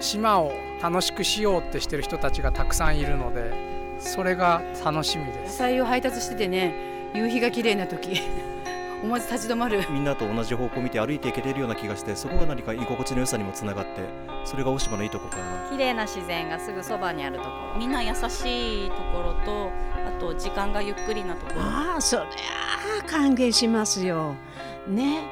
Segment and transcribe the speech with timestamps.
[0.00, 0.52] 島を
[0.82, 3.52] 楽しくしようってしてる人たちがたくさんいるので
[3.98, 5.52] それが楽しみです。
[5.52, 6.74] 野菜を配達しててね
[7.14, 8.20] 夕日が綺麗な時
[9.02, 9.84] 思わず立ち止まる。
[9.90, 14.02] みんなと同じ方向を見て歩いていけれるような気がしてそこが何か居心地の良さにもつながって
[14.44, 15.42] それが大島のいいとこかな。
[15.70, 17.48] 綺麗な自然がすぐそばにあるとこ。
[17.74, 19.70] ろみんな優しいところと
[20.06, 21.60] あと時間がゆっくりなところ。
[21.62, 22.26] ああそりゃ
[23.00, 24.34] あ歓迎しますよ。
[24.88, 25.22] ね。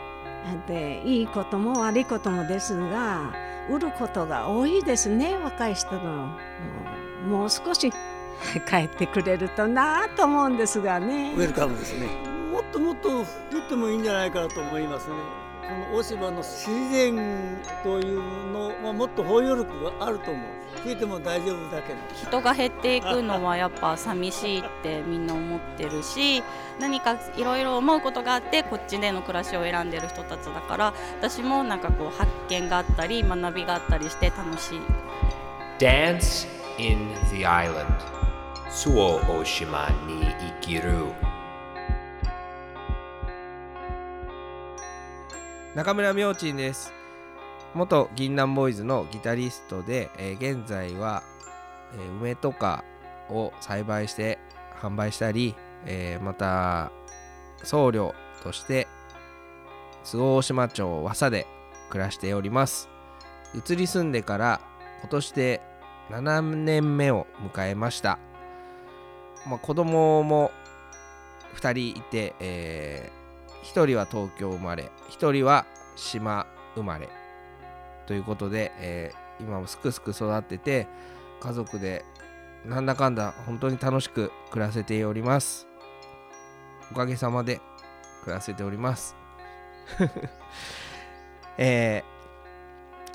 [0.66, 3.32] でいいことも悪いこともですが
[3.70, 6.36] 売ることが多いですね若い人の。
[7.28, 7.90] もう少し
[8.68, 11.32] 帰ってくれるとなと思うんですがね。
[11.36, 12.06] ウェルカムですね。
[12.52, 13.26] もっともっと降っ
[13.68, 15.14] てもいいんじゃないかなと思いますね。
[15.14, 20.64] この大島の自然というのはもっと包容力があると思う。
[20.84, 21.98] 増えても大丈夫だけど。
[22.14, 26.42] 人が減っていくのはやっぱ寂しいってみんな思ってるし
[26.78, 34.80] 何かいろいろ思うことがあってこっちでの暮らしを選んでる人たちだから私もなんかこう発見があったり学びがあったりして楽しい。
[35.78, 36.46] Dance
[36.78, 37.86] in the Island.
[38.70, 40.26] 周防大島に
[40.60, 41.06] 生きる
[45.74, 46.94] 中村明珍です。
[47.74, 51.24] 元銀杏ボーイズのギタリストで、えー現在は、
[51.94, 52.84] えー梅とか
[53.28, 54.38] を栽培して
[54.80, 56.92] 販売したり、えーまた
[57.64, 58.12] 僧侶
[58.44, 58.86] として
[60.04, 61.44] 周防大島町和佐で
[61.90, 62.88] 暮らしております。
[63.52, 64.60] 移り住んでから
[65.00, 65.60] 今年で
[66.08, 68.20] 7年目を迎えました、
[69.48, 70.52] まあ、子供も
[71.56, 73.10] 2人いて、え
[73.64, 77.08] 1人は東京生まれ1人は島生まれ。
[78.06, 80.86] ということで、えー今もすくすく育ってて
[81.40, 82.04] 家族で
[82.64, 85.66] なんだかんだ本当に楽しく暮らせております。
[86.92, 87.60] おかげさまで
[88.22, 89.16] 暮らせております。
[91.58, 92.14] えー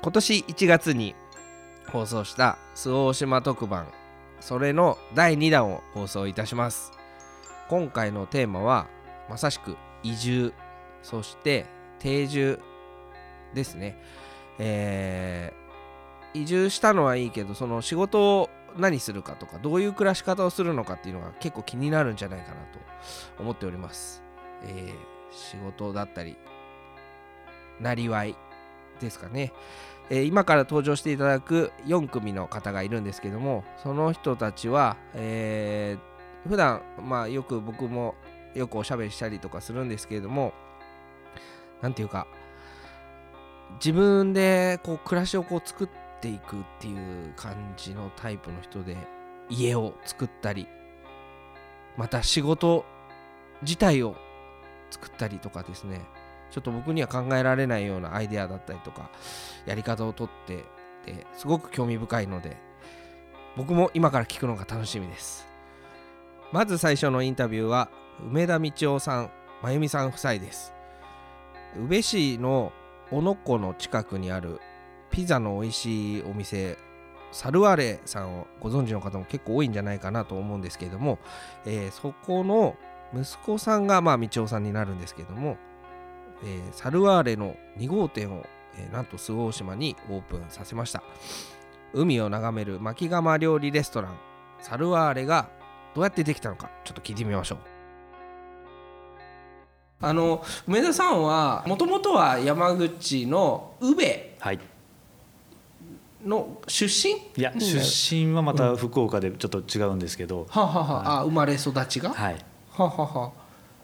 [0.02, 1.14] 今年1月に
[1.90, 3.86] 放送した周防大島特番
[4.40, 6.92] それの第2弾を放送いたします。
[7.68, 8.86] 今回のテーマは
[9.28, 10.52] まさしく移住
[11.02, 11.66] そして
[11.98, 12.60] 定住
[13.54, 13.98] ですね。
[14.58, 15.60] えー
[16.32, 22.78] 移住したのはいいけどその仕事を何するかとかどういう暮らし方をするのかっていうのが結構気になるんじゃないかなと
[23.40, 24.22] 思っております、
[24.62, 26.36] えー仕事だったり
[27.80, 28.36] なりわい
[29.00, 29.52] ですかね、
[30.08, 38.14] えー今から登場していただく4組の方がいるんですけどもその人たちは、えー普段まあよく僕も
[38.54, 40.52] よくおしゃべりしたりとかするんですけれども
[41.80, 42.26] なんていうか
[43.74, 45.88] 自分でこう暮らしをこう作っ
[46.20, 48.96] ていくっていう感じのタイプの人で
[49.48, 50.66] 家を作ったり
[51.96, 52.84] また仕事
[53.62, 54.16] 自体を
[54.90, 56.02] 作ったりとかですね
[56.50, 59.10] ちょっと僕には考えられないようなアイデアだったりとか
[59.66, 60.64] やり方をとって
[61.04, 62.56] てすごく興味深いので
[63.56, 65.46] 僕も今から聞くのが楽しみです。
[66.52, 67.90] まず最初のインタビューは
[68.28, 69.30] 梅田道夫さん
[69.62, 70.72] 真由美さん夫妻です。
[71.76, 72.72] 宇部市の
[73.10, 74.60] 小野湖の近くにある
[75.10, 76.76] ピザの美味しいお店
[77.32, 81.18] サルワレさんをご存知の方も結構多いんじゃないかなと思うんですけれども、
[81.64, 82.76] えーそこの
[83.14, 85.56] 息子さんがまあ道夫さんになるんですけれども、
[86.44, 88.44] えーサルワーレの2号店を、
[88.76, 91.02] えーなんと周防島にオープンさせました。
[91.92, 94.18] 海を眺める巻き釜料理レストラン
[94.60, 95.48] サルワーレが
[95.94, 97.79] どうやってできたのかちょっと聞いてみましょう。
[100.02, 104.02] あの梅田さんはもともとは山口の宇部
[104.38, 104.58] はい。
[106.24, 107.14] の出身？
[107.36, 107.60] いやうん。
[107.60, 111.20] 出身はまた福岡でちょっと違うんですけど、はあはあはあ。
[111.20, 112.34] あ生まれ育ちが、はい。
[112.70, 113.30] はあはあはあ。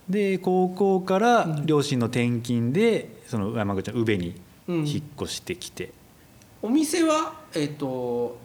[0.09, 4.87] で高校から両親の転勤でその山口の宇部にうん。
[4.87, 5.93] 引っ越してきて、
[6.62, 8.38] お店はえっ、と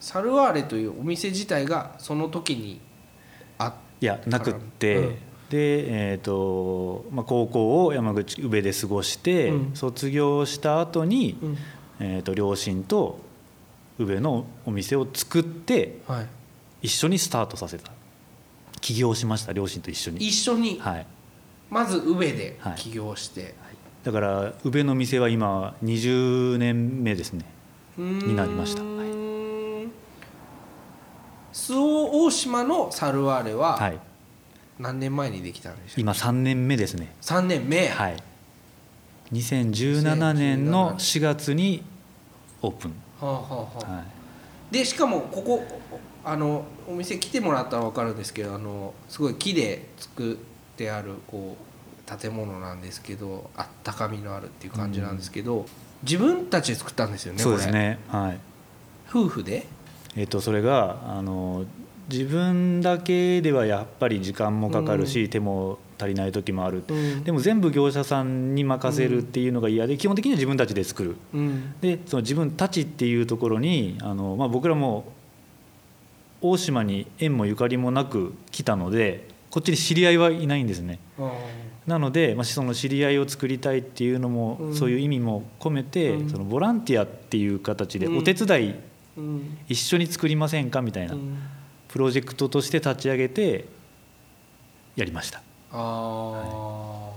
[0.00, 2.80] サルワーレというお店自体がその時に
[3.58, 5.18] あいやなくって、うん
[5.50, 9.76] で、えーとまあ、高校を山口宇部で過ごして、うん。
[9.76, 11.58] 卒業した後に、うん。
[12.00, 13.18] えー、と両親と
[13.98, 16.26] 宇部のお店を作ってはい、
[16.82, 17.92] 一緒にスタートさせた。
[18.80, 20.18] 起業しました両親と一緒に。
[20.18, 20.78] 一緒に？
[20.78, 21.06] はい。
[21.70, 22.74] まず宇部ではい。
[22.76, 23.54] 起業して、
[24.04, 27.44] だから宇部の店は今20年目ですね。
[27.96, 28.82] にになりました。
[31.52, 33.98] 周防大島のサルワーレははい
[34.78, 37.12] 何年前にできたんでしょう今3年目ですね。
[37.22, 38.16] 3年目、はい。
[39.32, 41.82] 2017年の4月に
[42.62, 43.92] オープン、はあはあはあ。
[43.96, 44.02] は
[44.70, 45.64] い、でしかもここ
[46.24, 50.36] あのお店来てもらったら分かるんですけどあのすごい木で作っ
[50.76, 55.66] てあるこう建物なんですけどあったかみのあるっていう感じなんですけど、
[56.02, 57.98] 自分たちで作ったんですよねそうですね。
[58.08, 58.38] はい。
[59.10, 59.66] 夫婦で？
[60.16, 61.66] えっとそれがあの
[62.10, 67.24] 自分だけではやっぱり時間もかかるし、手も足りない時もある、うん。
[67.24, 71.16] でも全部業者さんに任せるっていうのが嫌で基本的には自分たちで作る。
[71.34, 71.74] うん。
[71.80, 75.12] でその自分たちっていうところにあの、まあ、僕らも
[76.40, 81.00] 大島に縁もゆかりもなく来たのでこっちに知り合いはいないんですね。
[81.86, 84.74] なので、まあ、その知り合いを作りたいっていうのも、うん。
[84.74, 86.30] そういう意味も込めて、うん。
[86.30, 88.18] そのボランティアっていう形でうん。
[88.18, 88.74] お手伝い
[89.18, 89.58] うん。
[89.68, 90.80] 一緒に作りませんか？
[90.80, 91.14] みたいな。
[91.14, 91.36] うん
[91.88, 93.66] プロジェクトとして立ち上げて
[94.96, 95.38] やりました。
[95.38, 95.42] あ
[95.72, 97.12] あ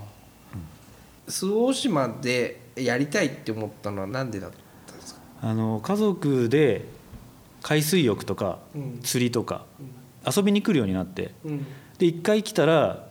[1.28, 4.50] 周防大島でやりたいって思ったのはなんでだっ
[4.86, 6.84] たんですか、あの家族で
[7.62, 9.00] 海水浴とかうん。
[9.02, 9.64] 釣りとか
[10.26, 11.66] 遊びに来るようになってうん。
[11.98, 13.06] で一回来たら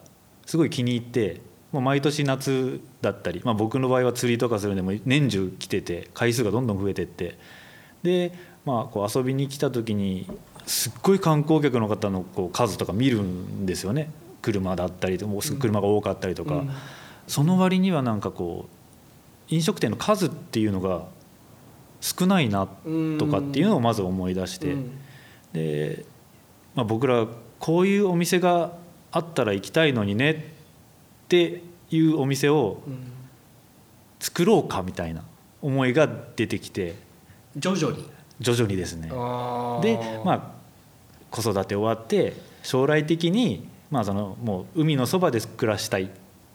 [0.45, 1.41] すごい気に入って
[1.71, 7.37] もう毎年夏だったり、まあ、僕の場合は釣りとかするんでもう年中来てて回数がどんどん増えてって
[8.03, 8.33] で、
[8.65, 10.27] まあ、こう遊びに来た時に
[10.65, 14.11] すっごい観光客の方のこう数とか見るんですよね。
[14.41, 16.69] 車だったりともうすぐ車が多かったりとか、うん。
[17.27, 21.05] その割にはなんかこう飲食店の数っていうのが
[21.99, 22.67] 少ないな
[23.19, 24.73] とかっていうのをまず思い出して。
[24.73, 24.91] うん。
[25.53, 26.05] で、
[26.75, 27.27] まあ、僕ら
[27.59, 28.73] こういうお店が
[29.11, 31.61] あったら行きたいのにねって
[31.91, 33.11] いうお店をうん。
[34.21, 35.23] 作ろうかみたいな
[35.63, 36.95] 思いが出てきて。
[37.57, 38.05] 徐々に
[38.41, 39.07] 徐々にですね。
[39.07, 39.13] で
[40.25, 40.51] まあ
[41.29, 42.33] 子育て終わって
[42.63, 46.07] 将来的にまあそのもう海のそばで暮らしたいっ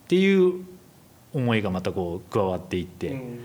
[0.09, 0.65] ていう
[1.33, 3.41] 思いがまたこう加わっていって、うん。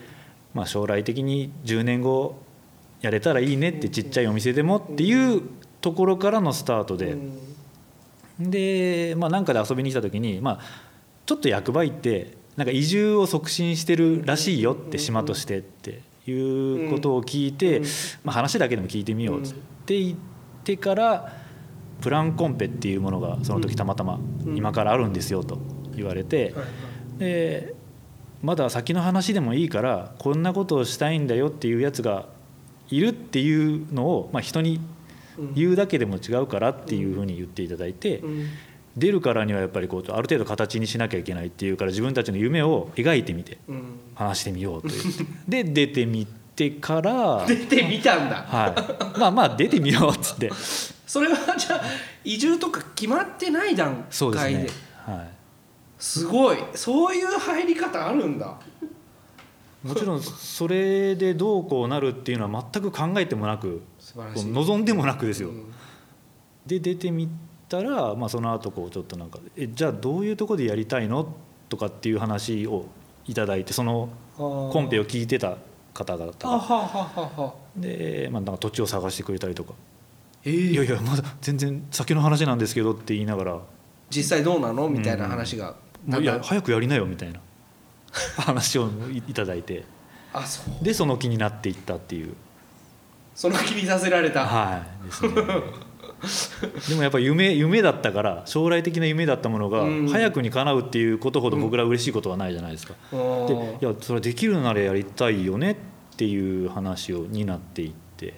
[0.53, 2.35] まあ、将来的に10年後
[3.01, 5.41] やれたらいいねってちっちゃいお店でもっていう
[5.79, 7.17] ところからのスタートで、
[8.39, 10.59] で、まあ、なんかで遊びに来た時に、まあ、
[11.25, 17.81] ちょっと役場行ってなんか移住を促進してるらしいよって島としてっていうことを聞いて、
[18.23, 19.49] まあ、話だけでも聞いてみようっ
[19.85, 20.17] て言っ
[20.63, 21.33] てから
[22.01, 25.59] プランコンペっていうものがその時たまたま今からあるんですよと
[25.95, 26.53] 言われて。
[27.17, 27.75] で
[28.41, 32.25] まだ先の話でもいいからこんなことをしたいんだよっていうやつが
[32.89, 34.81] いるっていうのを、まあ、人に
[35.53, 38.23] 言うだけでも違うからっていうふうに言っていただいて
[38.97, 43.83] 出るからにはやっぱりこうある程度形にしなきゃいけないっていうから自分たちの夢を描いてみてうん。
[44.15, 48.35] 話してみようと言ってで出てみてから 出てみたんだ。
[48.35, 48.67] は
[49.15, 49.19] い。
[49.19, 50.51] まあまあ出てみようっつって。
[51.07, 51.81] それはじゃあ
[52.23, 54.63] 移住とか決まってない段階で？
[54.63, 54.69] ね。
[55.05, 55.29] はい。
[55.97, 56.57] すごい。
[56.73, 58.57] そういう入り方あるんだ。
[59.83, 63.81] もちろんそれでどうこうなるっていうのは全く考えてもなく
[64.15, 65.73] 望んでもなくですよ、うん。
[66.67, 67.27] で出てみ
[67.71, 71.33] たら、まあ、その後こうちょっとなんか「えじゃあどういうとこでやりたいの?」
[71.69, 72.85] とかっていう話を
[73.25, 75.57] いただいてそのコンペを聞いてた
[75.93, 79.73] 方々あははははで、まあ、なんか土地を探してくれたりとか
[80.43, 83.59] 「えいやいやまだ全然先の話なんですけど」って言いながら。
[84.09, 84.89] 実際どうなの？
[84.89, 85.73] みたいな話が、
[86.05, 86.47] 「もういやなんか。
[86.47, 87.39] 早くやりなよ」みたいな。
[88.37, 89.85] 話をいいただいて。
[90.33, 90.83] あそう。
[90.83, 92.35] でその気になっていったっていう。
[93.33, 95.05] その気にさせられた、はい。
[95.05, 95.31] ですね
[96.89, 100.07] でもやっぱ夢夢だったから将来的な夢だったものがうん。
[100.07, 102.95] 早くに叶うっていうことほど僕ら嬉しいことはないじゃないですか。
[103.11, 105.75] うんでいやそれできるならやりたいよねっ
[106.15, 108.33] ていう話をになっていって。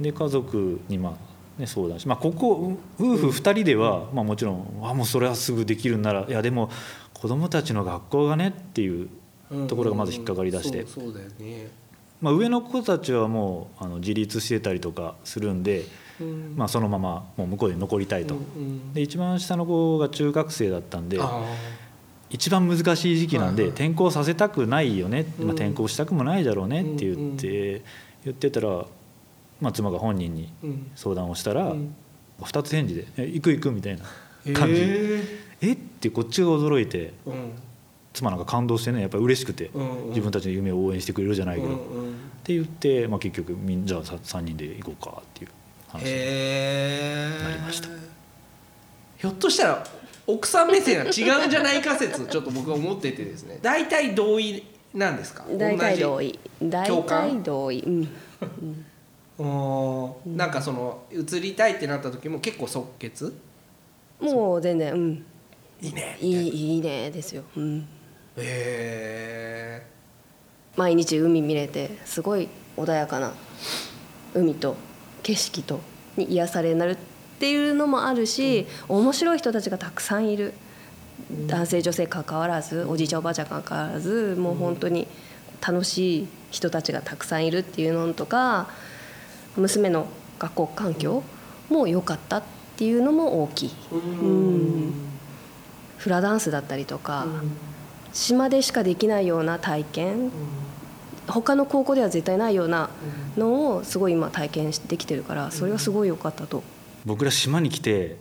[0.00, 6.68] で家族にまあ、ね、相談し、まあ、ここ夫婦2人では、まあ、もちろんあもうそれはすぐできるならいやでも
[7.12, 9.08] 子供たちの学校がねっていう
[9.68, 11.68] ところがまず引っかかりだして、そうそうだよね、
[12.20, 15.84] まあ、上の子たちはもうあの自立してたりとかするんで、
[16.22, 16.54] うん。
[16.56, 18.34] まあ、そのままもう向こうで残りたいと。
[18.34, 21.44] うんで一番下の子が中学生だったんであ
[22.30, 25.46] 一番難しい時期なんで転校させたくないよね、うん。
[25.46, 27.32] まあ、転校したくもないだろうねって言うん。
[27.34, 27.82] って、
[28.24, 28.86] 言ってたら、
[29.60, 30.90] まあ、妻が本人にーうん。
[30.94, 31.94] 相談をしたら、うん。
[32.42, 34.02] 二つ返事で「え行く行く」みたいな
[34.54, 34.80] 感じ。
[34.80, 35.22] へ
[35.60, 35.72] え？
[35.72, 37.50] ってこっちが驚いてーうん。
[38.14, 40.08] 妻なんか感動してねやっぱり嬉しくて、うんうん。
[40.08, 42.14] 自分たちの夢を応援してくれるじゃないけど、っうんうん。
[42.42, 45.50] て言って、まあ、結局みんじゃあさ3人で行こうかっていう
[45.92, 47.88] 話にへえなりました。
[49.18, 49.84] ひょっとしたら
[50.26, 53.58] 奥さん目線は違うんじゃないか説ちょっと僕は思っててですね。
[53.62, 55.44] 大体同意なんですか？
[55.56, 56.38] 大体同意。
[56.60, 57.28] 意大共感？
[57.28, 57.80] 体同意。
[57.80, 58.08] うん。
[60.36, 63.34] なんかその移りたいってなった時も結構即決？
[64.20, 65.24] もう全然うん。
[65.80, 66.16] いいね。
[66.20, 67.80] いいいいねですよ、うん、
[68.36, 69.86] へえ
[70.76, 73.32] 毎日海見れてすごい穏やかな
[74.32, 74.76] 海と
[75.22, 75.80] 景色と
[76.16, 76.96] に癒されになるっ
[77.38, 80.54] ていうのもあるし、面白い人たちがたくさんいる。
[81.46, 85.06] 男性女性関わらずおじいちゃんおばあちゃん関わらずもう本当に
[85.66, 88.68] 楽しい人たちがたくさんいるっていうのとか
[89.56, 91.22] 娘の学校環境
[91.70, 92.42] も良かったっ
[92.76, 93.70] ていうのも大きい。
[93.92, 94.92] うん。
[95.98, 97.26] フラダンスだったりとか、
[98.12, 100.32] 島でしかできないような体験、
[101.26, 102.90] 他の高校では絶対ないような
[103.36, 106.62] のをすごい今体験できてるからそれはすごい良かったと。
[107.04, 108.16] 僕ら島に来て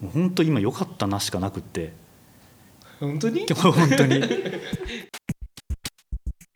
[0.00, 1.92] もう本当今良かったなしかなくって。
[3.00, 3.46] 本当に？
[3.54, 4.22] 本当に。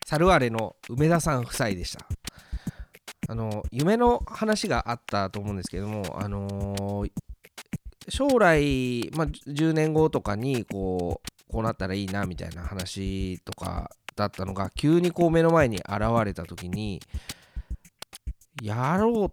[0.06, 2.06] サルワレの梅田さん夫妻でした。
[3.28, 7.10] あの夢の話があったと思うんですけどもあのー
[8.08, 17.00] 将来、まあ、10年後とかにこうこうなったらいいなみたいな話とかだったのが急にこう目の前に現れた時に
[18.62, 19.32] やろ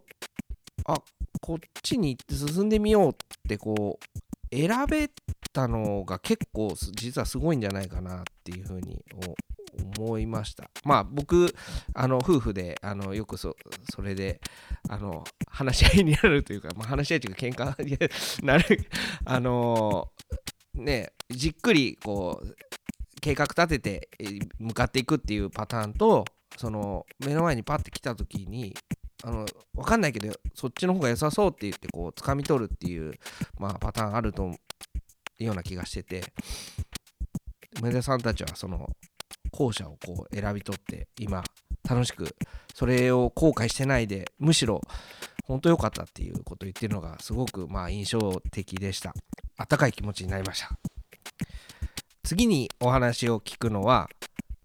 [0.84, 0.98] あ
[1.40, 3.14] こっちに行って進んでみようっ
[3.48, 5.10] てこう選べ
[5.52, 9.04] たのが結構実はすごいんじゃないかなっていうふうに
[9.98, 10.70] 思いました。
[10.84, 11.54] まあ僕
[11.94, 13.56] あの夫婦であのよくそ
[13.92, 14.40] それで
[14.88, 18.88] あの話し合いになるというか、まあ、話し合いというか喧嘩になる
[19.24, 20.10] あの
[20.80, 22.56] ねじっくりこう
[23.20, 24.08] 計画立てて
[24.58, 26.24] 向かっていくっていうパターンと
[26.56, 28.74] その目の前にパッて来た時に
[29.24, 33.12] あの分かんないけどそっちの方が良さそうって言ってこう掴み取るっていう、
[33.58, 34.44] まあ、パターンあると
[35.40, 36.22] うような気がしてて。
[37.80, 38.88] 梅田さんたちはその
[39.52, 41.42] 後者をこう選び取って今
[41.88, 42.34] 楽しく
[42.74, 44.80] それを後悔してないでむしろ
[45.48, 49.14] 本当良かったっていうことを言ってるのがすごくまあ印象的でした。
[49.56, 50.70] あったかい気持ちになりました。
[52.22, 54.08] 次にお話を聞くのは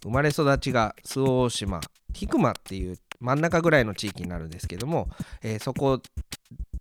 [0.04, 5.08] 生まれ育ちが周防大島菊間っていう真ん中ぐらいの地域になるんですけども、
[5.42, 6.02] えーそこ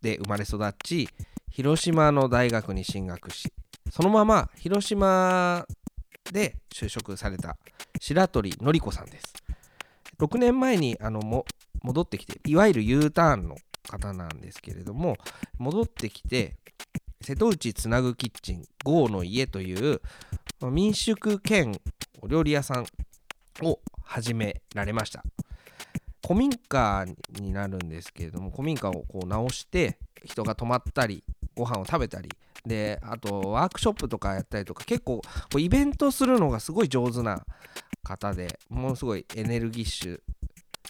[0.03, 1.09] で生まれ育ち
[1.49, 3.53] 広島の大学に進学し
[3.93, 5.65] そのまま広島
[6.33, 7.57] で就職された
[8.01, 9.35] 白鳥のり子さんです。
[10.19, 11.45] 6年前にあのも
[11.83, 13.57] 戻ってきていわゆる U ターンの
[13.89, 15.17] 方なんですけれども
[15.59, 16.57] 戻ってきて
[17.21, 20.01] 瀬戸内つなぐキッチン GO の家という
[20.71, 21.73] 民宿兼
[22.21, 22.87] お料理屋さん
[23.65, 25.25] を始められました。
[26.25, 27.05] 古民家
[27.41, 31.25] になるんですけれども古民家をこう直して人が泊まったり
[31.57, 32.31] ご飯を食べたり
[32.65, 35.23] であとワークショップとかやったりとか結構こ
[35.57, 37.45] うイベントするのがすごい上手な
[38.05, 40.21] 方でものすごいエネルギッシュ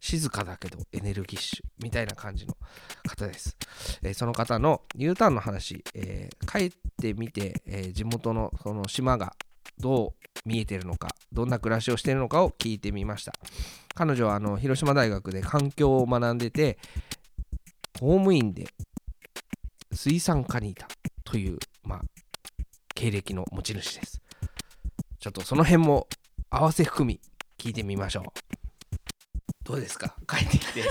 [0.02, 2.56] 静かだけどエネルギッシュみたいな感じの
[3.08, 3.56] 方です、
[4.02, 9.36] えーその方の U ターンの話、えー帰ってみて、えー地元のその島が
[9.78, 13.32] どう見えてるのかどんな暮らしをしているのかを聞いてみました。
[13.94, 16.78] 彼女はあの広島大学で環境を学んでて
[18.00, 18.66] 公務員で
[19.92, 20.88] 水産課にいた
[21.22, 22.00] という、まあ、
[22.94, 24.20] 経歴の持ち主です。
[25.20, 26.08] ちょっとその辺も
[26.50, 27.20] 合わせ含み
[27.56, 28.61] 聞いてみましょう。
[29.64, 30.14] どうですか？
[30.28, 30.84] 帰ってきて。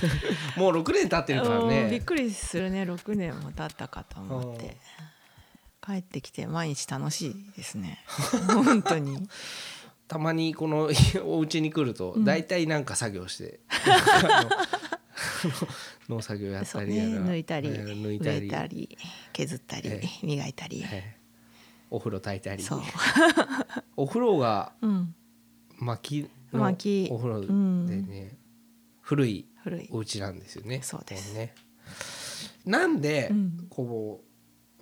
[0.56, 2.82] もう6年経ってるからうんびっねくりするね。
[2.82, 4.76] 6年も経ったかと思って。
[5.84, 8.04] 帰ってきて毎日楽しいですね。
[8.52, 9.28] 本当に。
[10.08, 10.90] たまにこの
[11.24, 12.24] お家に来るとうん。
[12.24, 14.42] 大体なんか作業して、あ
[16.08, 17.02] の農作業やったりね。
[17.04, 18.98] 抜いたりえー抜いたり。
[19.32, 20.84] 削ったりえ磨いたり。
[21.90, 22.62] お風呂炊いたり。
[22.62, 22.82] そう。
[23.96, 25.14] お風呂がうん。
[25.78, 27.86] 薪の薪お風呂でうん。
[27.86, 28.36] ね、
[29.00, 29.46] 古い。
[29.90, 30.80] お家なんですよね。
[30.82, 31.34] そうです。
[31.34, 31.54] ね。
[32.64, 33.66] なんで、うん。
[33.68, 34.22] こ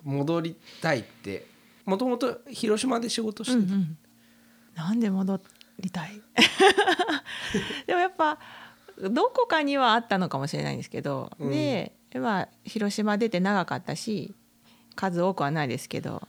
[0.05, 1.45] う戻りたいって
[1.85, 3.97] もともと広島で仕事してた、うんうん。
[4.75, 5.41] なんで戻
[5.79, 6.21] りたい？
[7.87, 8.39] でもやっぱ
[8.97, 11.51] どこかにはあったのかもしれないんですけど、うん。
[11.51, 14.33] で、まあ、広島出て長かったし
[14.95, 16.27] 数多くはないですけど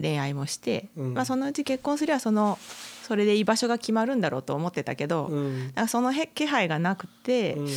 [0.00, 1.14] 恋愛もして、うん。
[1.14, 2.58] まあ、そのうち結婚すればその
[3.02, 5.72] それで居場所が決まるんだろうと思ってたけど、うん。
[5.72, 7.68] かそのへ気配がなくて、うん。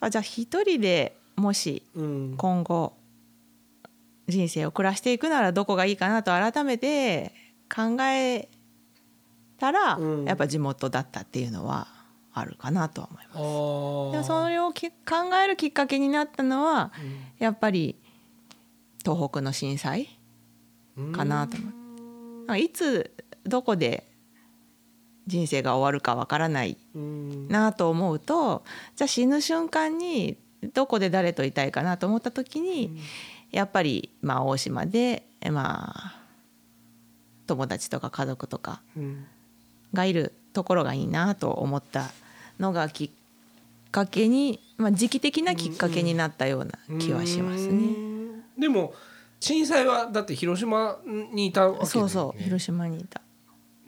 [0.00, 2.34] あじゃあ一人でもしうん。
[2.36, 2.94] 今後
[4.26, 7.32] 人生を暮らしていくならどこがいいかなと改めて
[7.74, 8.48] 考え
[9.58, 10.24] たら、うん。
[10.24, 11.88] やっぱ地元だったっていうのは
[12.32, 13.36] あるかなとは思います。
[14.26, 14.94] でもそれをき考
[15.42, 16.92] えるきっかけになったのは
[17.38, 17.96] やっぱり
[19.04, 20.17] 東北の震災
[21.12, 21.66] かなと思
[22.48, 22.58] う。
[22.58, 23.12] いつ
[23.44, 24.08] どこで
[25.26, 27.48] 人生が終わるかわからないうん。
[27.48, 28.64] なと思うと
[28.96, 30.38] じゃあ死ぬ瞬間に
[30.74, 32.98] どこで誰といたいかなと思った時に、
[33.52, 36.20] やっぱり、まあ、大島で、まあ、
[37.46, 39.26] 友達とか家族とかうん。
[39.94, 42.10] がいるところがいいなと思った
[42.58, 43.10] のがきっ
[43.90, 47.94] かけに、まあ、時期的なきっかけになったような気はしますね。
[48.58, 48.92] でも
[49.40, 50.98] 震災はだって広島
[51.32, 53.20] にいたわけそうそう広島にいた。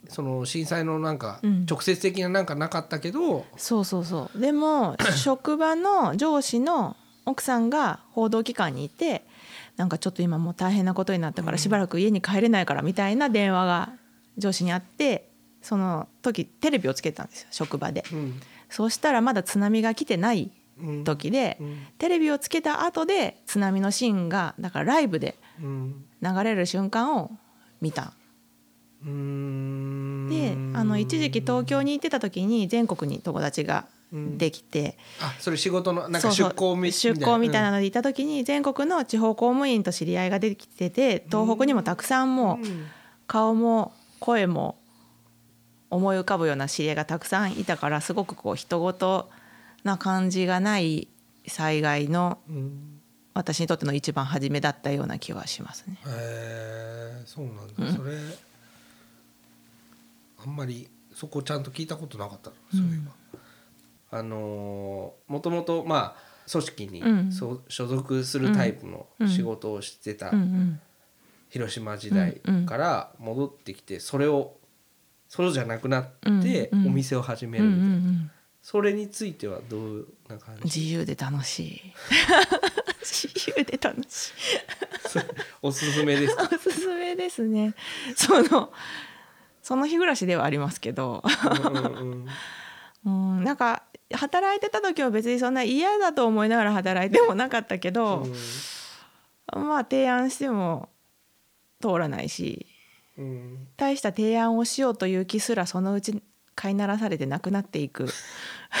[0.07, 1.65] その震災のなんかうん。
[1.69, 4.39] 直接的ななんかなかったけど、そうそうそう。
[4.39, 9.25] でも 職場の上司の奥さんが報道機関にいて
[9.77, 13.93] なんかちょっと今もう大変なことになったからしばらく家に帰れないからみたいな電話が
[14.37, 15.29] 上司にあって
[15.61, 18.03] その時テレビをつけてたんですよ職場で。
[18.69, 20.51] そうしたらまだ津波が来てない
[21.03, 21.57] 時で、
[21.97, 26.05] テレビをつけた後で津波のシーンがだからライブでうん。
[26.21, 27.31] 流れる瞬間を
[27.81, 28.13] 見た。
[29.03, 29.07] で
[30.75, 42.65] あの一時期東京に行ってた時に全国に友達ができて、あそれ仕事のなんか出向み出向みたいなのでいた時に全国の地方公務員と知り合いができてて東北にもたくさんもう
[43.25, 44.77] 顔も声も
[45.89, 49.27] 思い浮かぶような知り合いがたくさんいたからすごくこう人事
[49.83, 51.07] な感じがない
[51.47, 52.39] 災害の
[53.33, 55.97] 私にとっての一番初めだったような気はしますね。
[56.05, 57.93] へえそうなんだ、うん。
[57.93, 58.17] それ
[60.45, 62.55] あんまりそこちゃんと聞いたことなかったの？
[62.73, 63.09] うん。
[64.11, 67.31] あのーもともとまあ組織にうん。
[67.31, 70.31] そ所属するタイプの仕事をしてた
[71.49, 74.57] 広島時代から戻ってきてそれを
[75.29, 76.09] そうじゃなくなっ
[76.43, 80.79] てお店を始めるみたいな、んそれについてはどうな感じ？
[80.79, 81.81] 自由で楽しい。
[83.03, 84.31] 自由で楽しい。
[85.61, 86.43] おすすめですか？
[86.53, 87.73] おすすめですね。
[88.15, 88.71] その
[89.63, 91.23] その日暮らしではありますけど。
[91.65, 92.25] うんうん
[93.05, 93.43] うん。
[93.43, 98.27] なんか働いてた時は別にそんな嫌だと思いながら働いてもなかったけど、
[99.53, 100.89] まあ提案しても
[101.81, 102.67] 通らないし
[103.17, 103.67] うん。
[103.75, 106.21] 大した提案をしようという気すらそのうち
[106.61, 108.07] 飼いならされてなくなっていく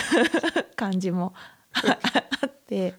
[0.77, 1.33] 感じも
[1.73, 2.93] あって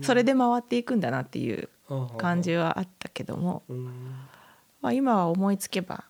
[0.00, 1.68] それで回っていくんだなっていう
[2.16, 3.64] 感じはあったけども、
[4.80, 6.04] まあ、今は思いつけば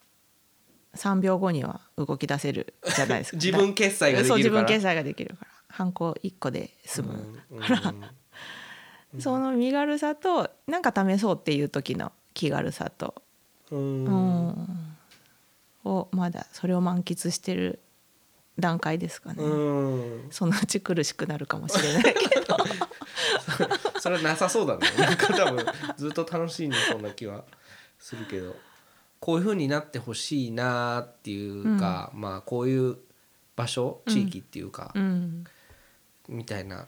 [0.95, 3.37] 3秒後には動き出せるじゃないですか。
[3.41, 4.29] 自分決済ができるから。
[4.29, 5.51] そう自分決済ができるから。
[5.69, 7.95] ハンコ1個で済むから、
[9.19, 13.23] その身軽さとなんか試そうっていう時の気軽さと、
[13.71, 14.97] うん。
[15.85, 17.79] をまだそれを満喫してる
[18.59, 20.27] 段階ですかね、うん。
[20.31, 22.57] そのうち苦しくなるかもしれないけど。
[24.01, 24.87] それはなさそうだね。
[24.99, 25.67] なんか多分
[25.97, 27.45] ずっと楽しいんでそんな気は
[27.99, 28.57] するけど。
[29.19, 32.99] こういう風になってほしいなっていうか、まあこういう
[33.57, 35.45] 場所地域っていうか、うん。
[36.29, 36.87] みたいな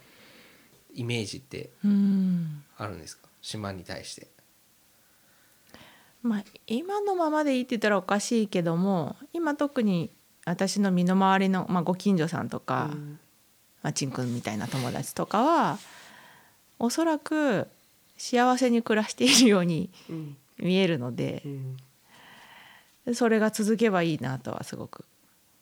[0.95, 2.63] イメージってうん。
[2.77, 3.29] あるんですか？
[3.41, 4.29] 島に対して。
[6.23, 10.11] まあ今のままでいいって言ったらおかしいけども今特に
[10.49, 12.91] 私の身の回りの、まあ、ご近所さんとか、
[13.83, 15.79] まあ、ちんくんみたいな友達とかは
[16.79, 17.69] おそらく
[18.17, 19.91] 幸せに暮らしているように
[20.59, 21.43] 見えるので、
[23.15, 25.05] それが続けばいいなとはすごく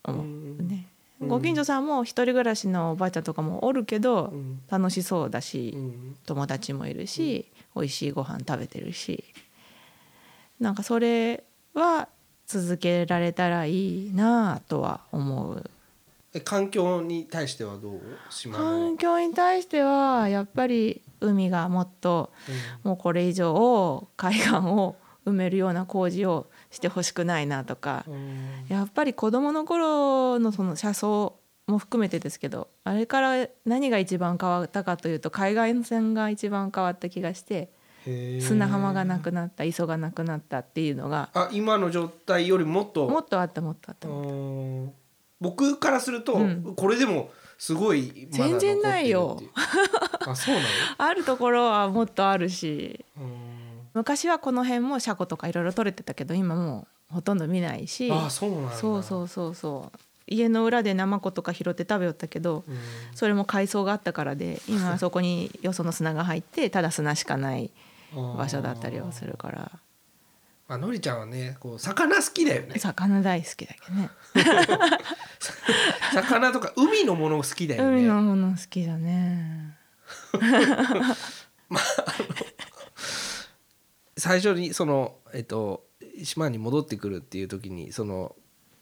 [0.05, 0.87] 思うね。
[1.21, 4.33] ご近所さんも一人暮らしのおばあちゃんとかもおるけど、
[4.69, 5.77] 楽しそうだし、
[6.27, 9.25] 友達もいるし、美味しいご飯食べてるし。
[10.61, 11.45] なんかそれ
[11.75, 12.09] は
[12.47, 15.71] 続けられたらいいなとは思う。
[16.33, 18.01] え環境に対してはどう
[18.53, 22.31] 環境に対してはやっぱり海がもっと、
[22.83, 28.05] もうこれ以上海岸を埋めるような工事をしてほしくないなとか、
[28.69, 37.71] やっぱり子どもの頃のその車窓も含めてですけどあれから何が一番変わったかというと海岸線が一番変わった気がして
[38.41, 43.09] 砂浜がなくなった磯がなくなったっていうのがあ今の状態よりもっと？
[43.09, 44.93] もっとあったもっとあったうん
[45.41, 46.75] 僕からすると、うん。
[46.77, 49.39] これでもすごい全然ないよ。
[50.27, 50.67] あそうなの？
[50.99, 53.05] あるところはもっとあるし
[53.95, 58.11] 昔はこの辺も車庫とかいろいろ取れてたけど今もうほとんど見ないし。
[58.13, 58.73] あそうなんだ。
[58.77, 59.99] そうそうそうそう。
[60.29, 62.65] 家の裏でナマコとか拾って食べよったけど、
[63.15, 67.71] それも海藻があったからで今はそこによその砂が入ってただ砂しかない
[68.37, 69.73] 場所だったりはするから。
[70.69, 72.79] まあのりちゃんはねこう魚好きだよね。
[72.79, 74.11] 魚大好きだけどね。
[76.13, 77.99] 魚とか海のもの好きだよね。
[77.99, 79.79] 海のもの好きだね。
[84.17, 85.85] 最初にそのえっと
[86.23, 88.35] 島に戻ってくるっていう時にその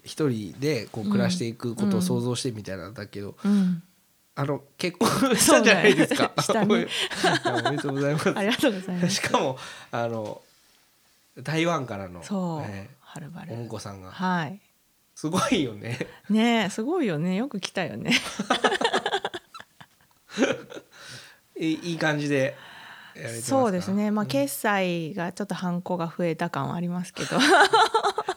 [0.05, 3.83] 一人でこう暮らしていくことを想像してみたいなんだけど、うん
[4.37, 6.33] あの結婚 したじゃないですか。
[6.67, 6.67] ね。
[6.67, 8.37] おめでとうございます。
[8.37, 9.15] ありがとうございます。
[9.15, 9.59] しかも
[9.93, 10.43] あの
[11.39, 13.53] 台湾からのそうえはるばる。
[13.53, 14.11] ーお婿さんが。
[14.11, 14.61] はい。
[15.15, 15.99] すごいよね。
[16.29, 17.37] ねえすごいよね。
[17.37, 18.13] よく来たよね。
[21.57, 22.57] いい感じで
[23.43, 24.11] そうですね。
[24.11, 27.39] まあ決済がちょっとハンコが増えた感はありますけど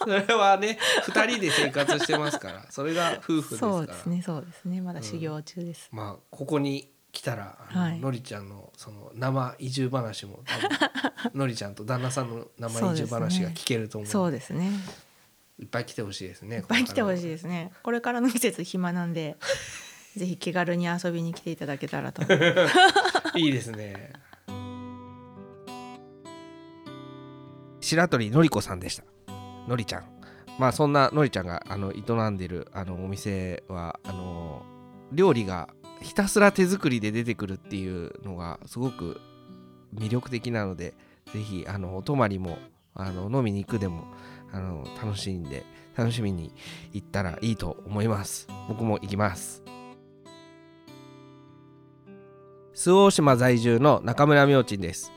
[0.08, 3.72] それはね二人で生活してますからそれが夫婦ですから。
[3.74, 4.82] そうですねそうですね。
[4.82, 8.00] まだ修行中です、まあここに来たらはい。
[8.00, 10.58] のりちゃんのその生移住話も多
[11.30, 14.72] 分 のりちゃんと旦那さんの生移住話が聞けると思うそうですね。
[15.60, 17.72] いっぱい来てほしいですねいいっぱい来てほしいですね。
[17.84, 19.36] これからの季節暇なんで
[20.16, 22.22] ぜひ気軽に遊びに来ていただけたらと。
[23.38, 24.14] いいですね。
[27.82, 29.04] 白鳥のりこさんでした
[29.68, 30.04] のりちゃん。
[30.58, 34.64] まあそんなのりちゃんがあの営んでるあのお店はあの
[35.12, 35.70] 料理が
[36.02, 39.20] ひたすら手作りで出てくるっていうのがすごく
[39.96, 40.96] 魅力的なので
[41.34, 42.58] ぜひあのお泊まりも
[42.96, 44.06] あの飲みに行くでも
[44.52, 46.54] あの楽しんで楽しみに
[46.94, 48.48] 行ったらいいと思います。
[48.68, 49.64] 僕も行きます。
[52.74, 55.12] 周防大島在住の中村明珍です。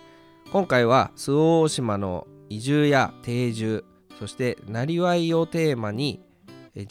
[0.53, 3.85] 今回は周防大島の移住や定住
[4.20, 6.20] そしてなりわいをテーマに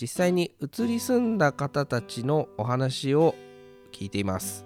[0.02, 3.36] 実際に移り住んだ方たちのお話を
[3.92, 4.66] 聞いています。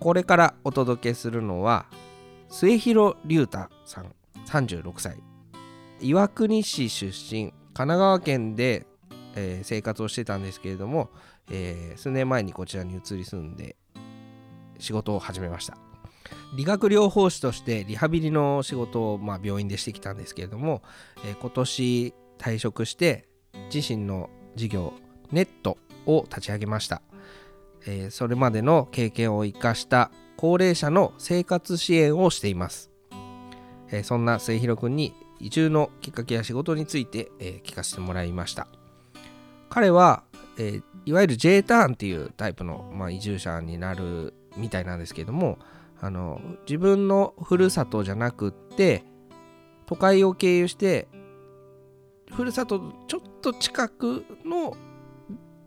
[0.00, 1.86] これからお届けするのは
[2.48, 4.12] 末広龍太さん
[4.46, 5.22] 36歳
[6.00, 8.84] 岩国市出身神奈川県で、
[9.36, 11.10] えー生活をしてたんですけれども、
[11.52, 13.76] えー数年前にこちらに移り住んで
[14.80, 15.91] 仕事を始めました。
[16.54, 20.82] 理学療法士としてリハビリの仕事を、まあ、病院でしてきたんですけれども、
[21.24, 23.26] えー今年退職して
[23.72, 24.92] 自身の事業
[25.30, 27.02] ネットを立ち上げました、
[27.86, 32.90] えーそれまでの経験を生かした高齢者の生活支援をしています、
[33.90, 38.68] えーそんな末広くんに移住のきっかけや仕事について、え聞かせてもらいました。
[39.68, 40.22] 彼は、
[40.56, 45.58] えいわゆる J ターンっていうタイプの、まあ、移住者になるみたいなんですけども
[46.02, 49.04] あの自分のふるさとじゃなくって
[49.86, 51.06] 都会を経由して
[52.32, 54.76] ふるさとちょっと近くの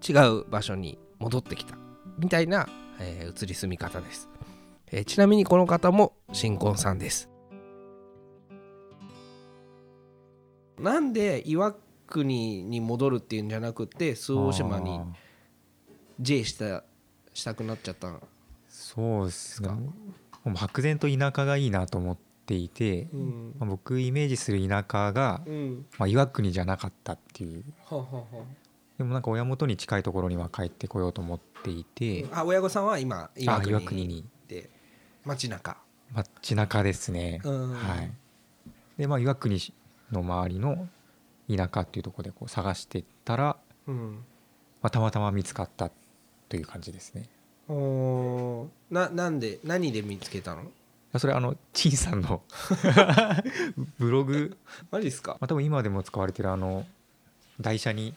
[0.07, 1.77] 違う場所に戻ってきた。
[2.17, 2.67] みたいな、
[2.99, 4.29] えー移り住み方です、
[4.87, 7.29] えーちなみにこの方も新婚さんです。
[10.79, 11.73] なんで岩
[12.07, 14.99] 国に戻るっていうんじゃなくて周防大島に
[16.19, 16.83] J した
[17.33, 18.19] したくなっちゃった
[18.67, 19.69] そうですね
[20.45, 23.55] もう漠然と田舎がいいなと思っていて、うん。
[23.59, 25.85] まあ、僕イメージする田舎が、うん。
[25.97, 27.63] まあ、岩国じゃなかったっていう。
[27.83, 28.23] はあは
[28.97, 32.27] でもなんか親元に近いところには帰ってこようと思っていて。
[32.31, 34.25] あ親御さんは今岩国岩国に。
[34.47, 34.69] で
[35.25, 35.77] 街中。
[36.13, 37.73] 街中ですね、うん。
[37.73, 38.11] はい。
[38.97, 39.59] でまあ岩国
[40.11, 40.87] の周りの
[41.49, 44.23] 田舎っていうところでこう探してったら、うん。
[44.81, 45.91] まあ、たまたま見つかった
[46.47, 47.27] という感じですね
[47.67, 48.93] おー。
[48.93, 50.63] ななんで何で見つけたの？
[51.17, 52.41] それあの陳さんの
[53.97, 54.57] ブログ。
[54.91, 56.85] マジですか、まあ、多分今でも使われてるあの
[57.61, 58.13] 台車に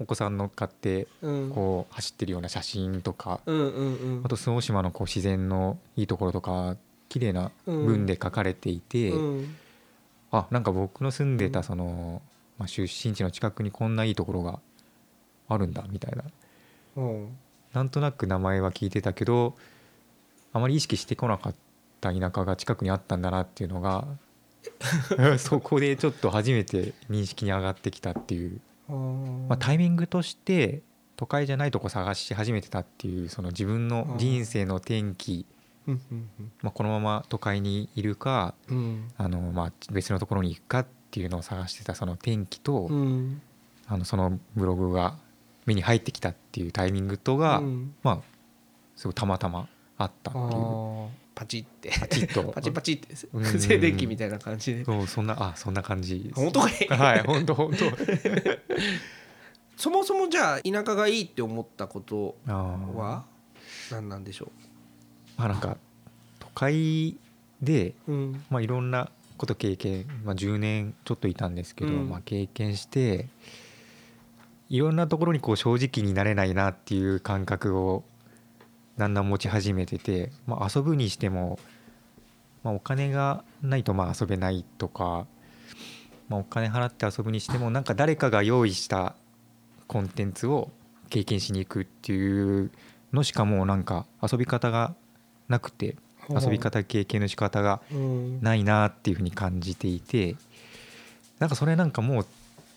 [0.00, 1.50] お子さん乗っかってうん。
[1.50, 4.22] こう走ってるような写真とか、うんうんうん。
[4.24, 6.76] あと周防大島のこう自然のいいところとか
[7.08, 9.56] 綺麗な文で書かれていて、うん。
[10.32, 12.22] あなんか僕の住んでたその、
[12.58, 14.60] まあ、出身地の近くにこんないいところが
[15.48, 16.24] あるんだみたいな。
[16.96, 17.38] うん
[17.72, 19.56] なんとなく名前は聞いてたけど
[20.52, 21.54] あまり意識してこなかっ
[22.00, 24.06] た田舎が近くにあったんだなっていうのが
[25.38, 30.82] そこでちょっと初めて認識に上がってきたっていう、まあ、タイミングとして
[31.16, 35.46] 都会じゃないとこ探し始めてたっていうその自分の人生の転機、
[36.62, 39.08] まあ、このまま都会にいるか、うん。
[39.16, 43.42] あのまあ別のところに行くかっていうのを探してたその転機と、うん。
[43.86, 45.14] あのそのブログが
[45.70, 47.94] 目に入ってきたっていうタイミングとが、うん。
[48.02, 48.20] まあ
[48.96, 51.08] すごいたまたまあったっていう。
[51.34, 51.90] パチって。
[51.98, 52.44] パチッと。
[52.52, 53.08] パチパチって。
[53.32, 53.44] うん。
[53.44, 54.84] 静電気みたいな感じで。
[54.84, 56.30] そうそんなあそんな感じ。
[56.34, 56.72] 本当かい。
[56.88, 57.84] はい本当本当。
[59.76, 63.24] そもそもじゃあ田舎がいいって思ったことあは
[63.90, 64.52] 何なんでしょ
[65.38, 65.78] まあなんか
[66.38, 67.16] 都会
[67.62, 68.44] で、うん。
[68.50, 72.10] まあいろんなこと経験、まあ、10年ちょっといたんですけど、うん。
[72.10, 73.28] まあ、経験して
[74.70, 78.04] いろんなところにこう正直になれないなっていう感覚を
[78.96, 81.58] だんだん持ち始めてて、まあ、遊ぶにしても、
[82.62, 85.26] まあ、お金がないとまあ遊べないとか、
[86.28, 89.16] まあ、お金払って遊ぶにしてもなんか誰かが用意した
[89.88, 90.70] コンテンツを
[91.08, 92.70] 経験しに行くっていう
[93.12, 94.94] のしかもうなんか遊び方が
[95.48, 95.96] なくて
[96.28, 98.40] 遊び方経験の仕方がうん。
[98.40, 100.36] ないなっていうふうに感じていて
[101.40, 102.26] なんかそれなんかもう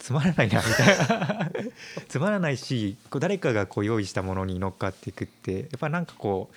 [0.04, 1.52] つまらないなみたいな。
[2.10, 6.56] つまらないしこう誰かがこう用意したものに乗っかっていくってやっぱなんかこう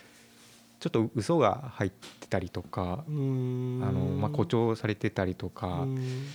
[0.80, 6.26] ちょっと嘘が入ってたりとかあの、まあ、誇張されてたりとか、うん。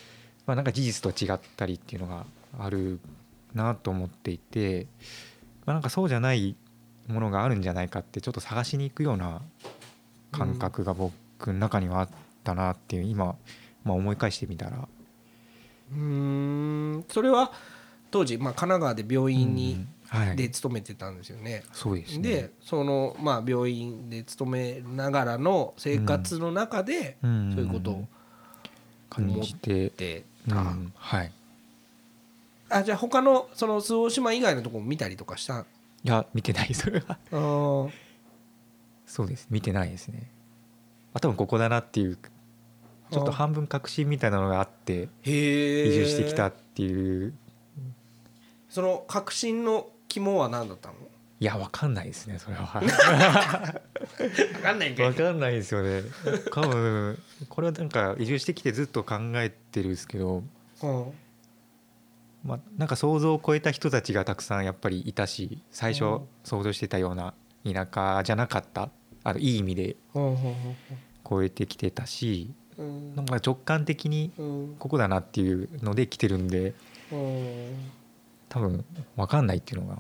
[0.46, 2.26] まあ、なんか事実と違ったりっていうのが
[2.58, 3.02] ある
[3.54, 4.88] なと思っていて、
[5.66, 6.56] まあ、なんかそうじゃない
[7.08, 9.42] ものがあるんじゃないかってちょっと探しに行くような
[10.32, 11.14] 感覚が僕
[11.48, 12.10] の中にはあっ
[12.46, 13.36] たなっていう今、
[13.84, 14.88] まあ、思い返してみたら
[15.92, 17.06] うーん。
[17.10, 17.52] それは
[18.10, 20.36] 当時、まあ、神奈川で病院に、はい。
[20.36, 21.64] で勤めてたんですよね。
[21.72, 22.22] そうですね。
[22.22, 27.52] でその、まあ、病院で勤めながらの生活の中で、うん。
[27.54, 28.08] そういうことを
[29.10, 29.90] 感じて。
[29.90, 30.94] てうん。
[30.96, 31.32] はい。
[32.70, 35.66] あじゃあ他のその周防大島以外のところも見たりとかした？
[36.04, 37.88] いや見てないそれはあ
[39.06, 39.48] そうです。
[39.50, 40.30] 見てないですね。
[41.14, 42.18] あ多分ここだなっていう
[43.12, 45.32] ちょっと半分確信みたいなのがあって移
[45.92, 47.34] 住してきたっていう。
[48.70, 50.96] その確信の肝は何だったの？
[51.42, 52.80] いやわかんないですねそれは。
[52.80, 52.90] 分
[54.62, 56.04] かんないんかいわかんないですよね。
[56.54, 57.20] 多分
[57.50, 60.44] これはなんか移住してきてずっと考えてるんですけど
[60.84, 61.12] うん。
[62.46, 67.34] まあなんか想像を超えた人たちがたくさんやっぱりいたし最初うん想像してたような
[67.66, 68.90] 田舎じゃなかった
[69.24, 70.38] あのいい意味でうん。
[71.30, 76.74] 超えてきてたしうんなんか直感的にうんここだなっていうので来てるんで
[77.12, 77.92] うん
[78.50, 78.84] 多分
[79.16, 79.98] 分かんないっていうのが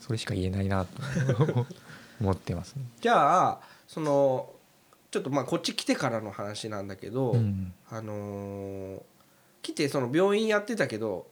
[0.00, 1.02] それしか言えないなと
[2.20, 2.82] 思 ってますね。
[3.00, 4.50] じゃあその
[5.10, 9.02] ちょっとまあこっち来てからの話なんだけど、うんあのー
[9.60, 11.26] 来てその病院やってたけど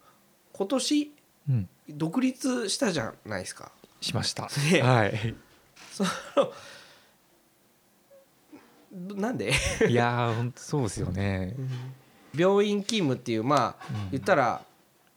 [0.52, 1.12] 今年
[1.48, 3.70] うん独立したじゃないですか。
[4.00, 4.48] しました。
[4.72, 5.34] ではい。
[5.92, 6.10] その
[8.96, 9.52] なんで？
[9.88, 11.54] いやー本当そうですよね。
[12.34, 14.62] 病院勤務っていうまあ、言ったら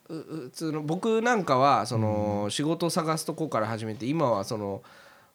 [0.07, 4.81] 普通の僕なんかはその仕事を探すとこから始めて今はその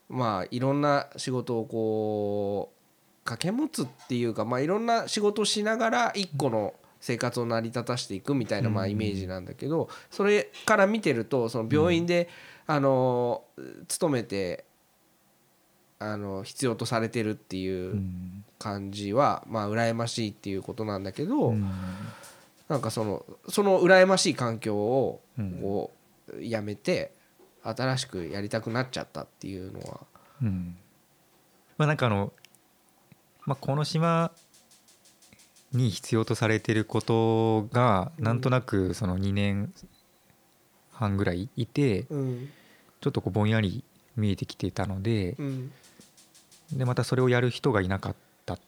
[0.08, 12.28] まあいろんな仕事をこう掛け持つっていうかまあいろんな仕事をしながら一個の生活を成り立たしていくみたいなまあイメージなんだけどそれから見てるとその病院で
[12.66, 13.44] あの
[13.88, 14.64] 勤めて
[16.12, 18.02] あの必要とされてるっていう
[18.58, 21.54] 感じはまあ羨ましいっていうことなんだけど、
[22.68, 25.22] なんかそのその羨ましい環境を
[25.62, 25.92] こ
[26.36, 27.12] うやめて
[27.62, 30.00] 新しくやりたくなっちゃったっていうのは。
[30.42, 30.76] うん。
[31.78, 32.32] まあなんかあの、
[33.46, 34.30] まあ、この島
[35.72, 39.72] に必要とされてることがなんとなくその2年
[40.92, 42.50] 半ぐらいいて、うん。
[43.00, 43.84] ちょっとこうぼんやり
[44.16, 45.72] 見えてきてたので、うん
[46.72, 48.58] でまたそれをやる人がいなかった。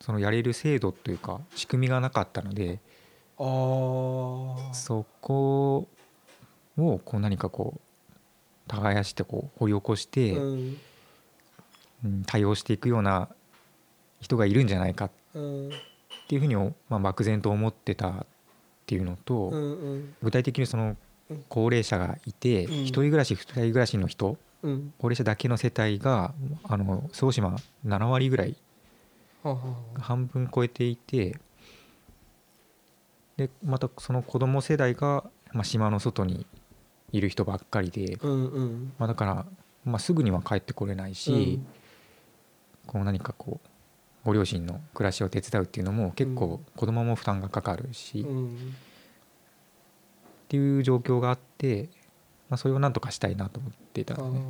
[0.00, 2.80] そのやれる制度というか仕組みがなかったので
[4.72, 5.88] そこ
[6.78, 7.80] をこう何かこう
[8.68, 10.76] 耕してこう掘り起こして、うん。
[12.04, 13.30] うん対応していくような
[14.20, 15.70] 人がいるんじゃないかっうん
[16.28, 18.26] ていうふうに、まあ、漠然と思ってたっ
[18.84, 19.50] ていうのと、
[20.22, 20.96] 具体的にその
[21.48, 22.72] 高齢者がいて、うん。
[22.82, 28.56] 一人暮らし二人暮らしの人、うん高齢者だけの世帯があの総島7割ぐらい
[30.00, 31.38] 半分超えていて
[33.36, 36.46] でまたその子供世代が、まあ、島の外に
[37.12, 38.92] いる人ばっかりで、うんうん。
[38.98, 39.46] まあ、だから、
[39.84, 41.60] まあ、すぐには帰ってこれないし、
[42.86, 43.68] こう何かこう
[44.24, 48.74] ご両親の暮らしを手伝うっていうのも結構子供も負担がかかるし、っうん。
[50.48, 51.88] ていう状況があって、
[52.48, 54.40] まあ、それをなんとかしたいなと思っていたのね。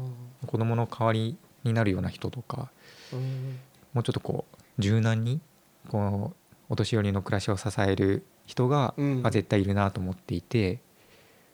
[0.46, 2.70] 子供の代わりになるような人とか
[3.12, 3.58] うん。
[3.94, 5.40] もうちょっとこう柔軟に
[5.88, 6.36] こう
[6.68, 9.22] お年寄りの暮らしを支える人が、うん。
[9.22, 10.80] まあ、絶対いるなと思っていて、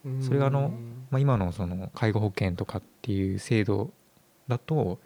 [0.05, 0.73] うんそれがあの、
[1.11, 3.93] まあ、今のその介護保険とかっていう制度
[4.49, 4.99] だと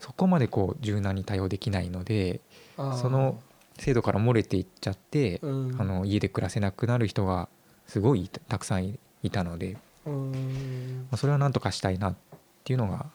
[0.00, 2.40] そこまでこう柔軟に対応できないので
[2.76, 3.40] その
[3.78, 7.48] 制度から漏れていっちゃって、うんあの家で暮らせなくなる人が
[7.86, 9.78] すごいたくさんいいたので、うん
[10.10, 12.16] まあ、それはなんとかしたいなっ
[12.64, 13.06] ていうのが、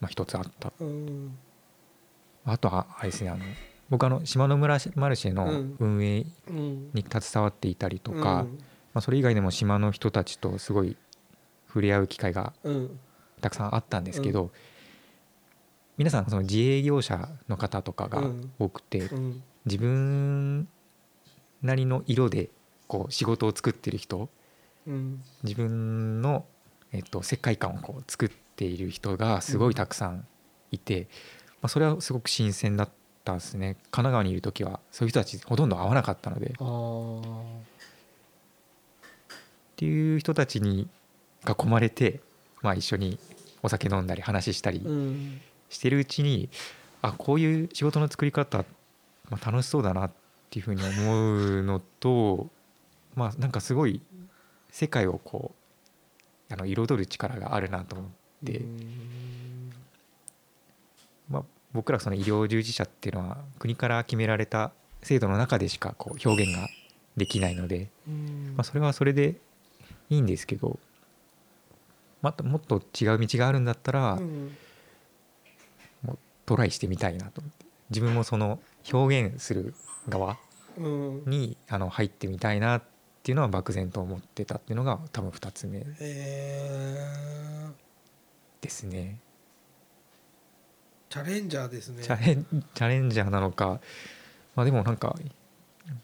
[0.00, 0.72] まあ、一つあった。
[0.80, 1.36] うん。
[2.44, 3.44] あとはあれですねあの
[3.88, 5.76] 僕あの島の村マルシェのうん。
[5.78, 6.90] 運営うん。
[6.92, 8.58] に携わっていたりとか、うん。
[8.92, 10.96] まあ、それ以外でも島の人たちとすごい
[11.66, 13.00] 触れ合う機会がうん。
[13.40, 14.50] たくさんあったんですけど、
[15.98, 18.52] 皆さんその自営業者の方とかがうん。
[18.58, 19.42] 多くて、うん。
[19.66, 20.68] 自分
[21.62, 22.50] なりの色で
[22.86, 24.28] こう仕事を作ってる人うん
[25.42, 26.44] 自分の、
[26.92, 30.26] えっと、世界観をこう作っている人がすごいたくさん
[30.70, 31.08] いて、
[31.62, 32.88] まあ、それはすごく新鮮だっ
[33.24, 33.74] たですね。
[33.90, 36.54] 神奈川にいる時はそういう人たちほとんど会わなかったので。
[39.72, 40.88] っていう人たちに
[41.48, 42.20] 囲まれて、
[42.62, 43.18] まあ、一緒に
[43.62, 45.40] お酒飲んだり話したりうん。
[45.70, 46.48] してるうちに
[47.02, 48.64] あこういう仕事の作り方、
[49.28, 50.10] まあ、楽しそうだなっ
[50.50, 52.48] ていうふうに思うのと
[53.14, 54.00] まあなんかすごい
[54.74, 55.54] 世界をこ
[56.50, 58.08] うあの彩る力があるなと思っ
[58.44, 58.60] て、
[61.30, 66.66] まあ、僕らその医療従事者っていうのは国から決められた制度の中でしかこう表現が
[67.16, 67.88] できないので、
[68.56, 69.36] まあ、それはそれで
[70.10, 70.80] いいんですけど
[72.20, 74.16] またもっと違う道があるんだったら、
[76.02, 77.66] もうトライしてみたいなと思って。
[77.90, 78.58] 自分もその
[78.90, 79.74] 表現する
[80.08, 80.38] 側
[80.78, 81.22] うん。
[81.26, 82.93] にあの入ってみたいなって
[83.30, 87.70] いうのは漠然と思ってたっていうのが多分2つ目え
[88.60, 89.18] ですね。
[91.10, 92.02] ー、チャレンジャーですね。
[92.02, 93.80] チャレンチャレンジャーなのか。
[94.54, 95.16] まあでもなんか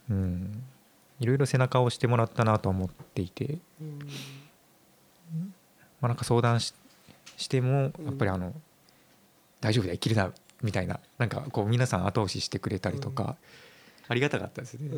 [0.09, 0.63] うん。
[1.21, 3.99] いろいろ背中を押してもらったなとは思っていて、うん。
[6.01, 6.75] まあ、なんか相談し
[7.37, 8.55] してもやっぱりあの、
[9.61, 11.01] 大丈夫だ生きるなみたいな。
[11.19, 13.37] なんかこう皆さん後押ししてくれたりとか、
[14.09, 14.91] ありがたかったですね。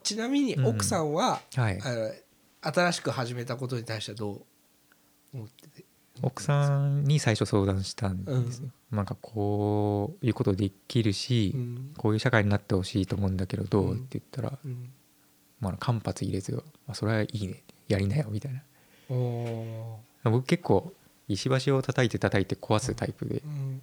[0.00, 1.78] うんちなみに奥さんは、はい。
[1.82, 2.10] あの
[2.62, 4.40] 新しく始めたことに対してはどう
[5.34, 5.84] 思ってて？
[6.22, 11.94] 奥さんに最初相談したんですね、なんかこういうことできるし、うん。
[11.96, 13.98] こういう社会になってほしいと思うんだけどどう、うん。
[13.98, 14.90] って言ったら、うん。
[15.60, 17.62] まあ、間髪入れず、まあ、それはいいね。
[17.88, 18.62] やりなよみたいな。
[19.08, 20.92] お僕結構
[21.28, 23.80] 石橋を叩いて叩いて壊すタイプで、うん。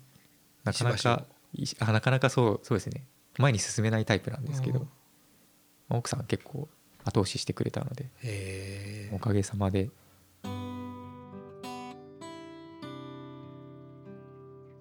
[0.64, 3.04] なかなかいあなかなかそうそうですね。
[3.38, 4.88] 前に進めないタイプなんですけど、
[5.90, 6.68] 奥さんは結構
[7.04, 9.90] 後押ししてくれたのでへおかげさまで。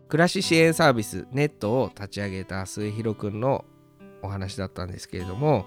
[0.08, 3.64] 暮らし支援サービスネットを立ち上げた末広くんの
[4.22, 5.66] お話だったんですけれども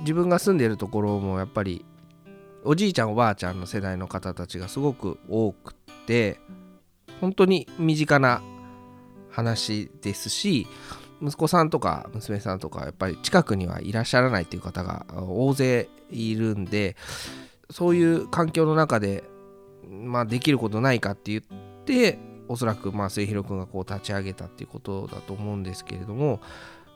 [0.00, 1.84] 自分が住んでいるところもやっぱり
[2.64, 6.40] おじいちゃんおばあちゃんの世代の方たちがすごく多くって
[7.20, 8.42] 本当に身近な
[9.30, 10.66] 話ですし
[11.22, 16.96] 息子さんとか娘さんとかやっぱり近くにはいらっしゃらないっていう方が大勢いるんで
[17.70, 19.24] そういう環境の中で、
[19.88, 21.42] まあ、できることないかって言っ
[21.84, 26.40] ておそらくまあ末広くんがこう立ち上げたっていうことだと思うんですけれども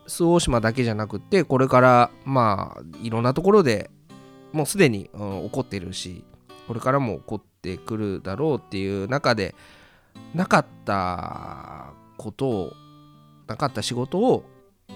[0.07, 3.91] 周防島だけじゃなくってこれからまあいろんなところで
[4.53, 6.25] もうすでに、うん起こってるし
[6.67, 9.55] これからも起こってくるだろうっていう中で
[10.35, 12.73] なかったことを
[13.47, 14.45] なかった仕事を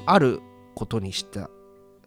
[0.07, 0.41] ある
[0.75, 1.51] ことにした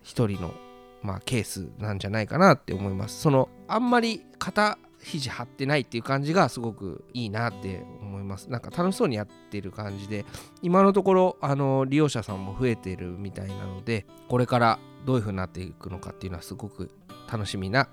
[0.02, 0.54] 一人の、
[1.02, 3.22] まあ、ケースなんじゃないかなって思います。
[3.22, 8.50] そのあんまり肩肘張ってないっていう感じがすごくいいなって思います。
[8.50, 10.26] なんか楽しそうにやってる感じで
[10.62, 16.90] 今のところあの利用者さんも増えてるみたいなのでこれからどういう風になっていくのかっていうのはすごく
[17.32, 17.90] 楽しみな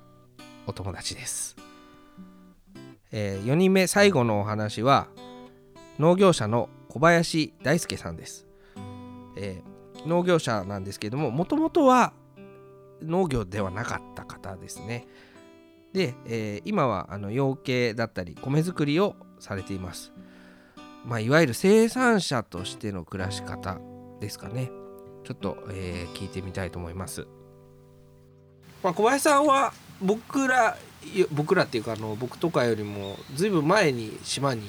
[0.67, 1.57] お友達です。
[3.13, 5.09] え4人目最後のお話は
[5.99, 8.47] 農業者の小林大輔さんです。
[9.37, 9.71] えー
[10.07, 12.15] 農業者なんですけどももともとは
[13.03, 15.07] 農業ではなかった方ですね。
[15.93, 20.13] で、えー今はあの養鶏だったり米作りをされています。
[21.05, 23.79] まあ、いわゆる生産者としての暮らし方
[24.21, 24.71] ですかね。
[25.25, 27.27] ちょっと、えー聞いてみたいと思います。
[28.83, 30.77] まあ、小林さんは僕ら
[31.31, 34.63] 僕らっていうかあの僕とかよりもずいぶん前に島に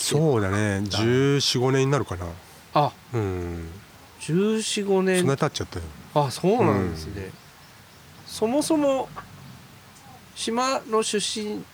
[0.00, 0.82] そうだね。
[0.84, 2.26] 1415年になるかな。
[2.74, 2.92] あ。
[3.12, 3.68] うん。
[4.20, 5.18] 1415年。
[5.20, 5.84] そんな経っちゃったよ。
[6.12, 7.30] あそうなんですね、
[8.26, 9.08] そもそも
[10.34, 11.64] 島の出身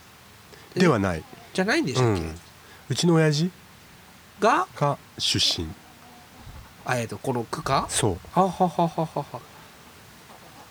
[0.75, 1.25] ではない。
[1.55, 2.35] じゃないんでしたっけ、うん。
[2.91, 3.51] うちの親父
[4.39, 4.67] が？
[4.77, 5.67] が出身。
[6.85, 7.87] あえっとこの区か？
[7.89, 8.19] そう。
[8.33, 9.41] はははははは。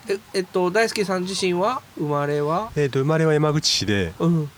[0.07, 1.81] ええっと大輔さん自身は？
[1.97, 2.71] 生まれは？
[2.75, 4.51] えー、と生まれは山口市で、うん。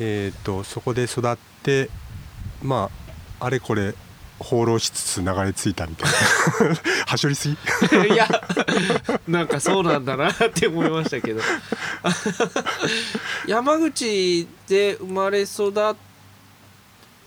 [0.00, 1.88] えー、とそこで育って
[2.62, 2.90] ま
[3.40, 3.94] ああれこれ
[4.40, 6.76] 放浪しつつ流れ着いたみたいな。
[7.06, 7.54] はしょりすぎ。
[8.14, 8.26] いや
[9.28, 11.42] なんかそうなんだなって思いましたけど。
[13.46, 15.94] 山口で生まれ育っ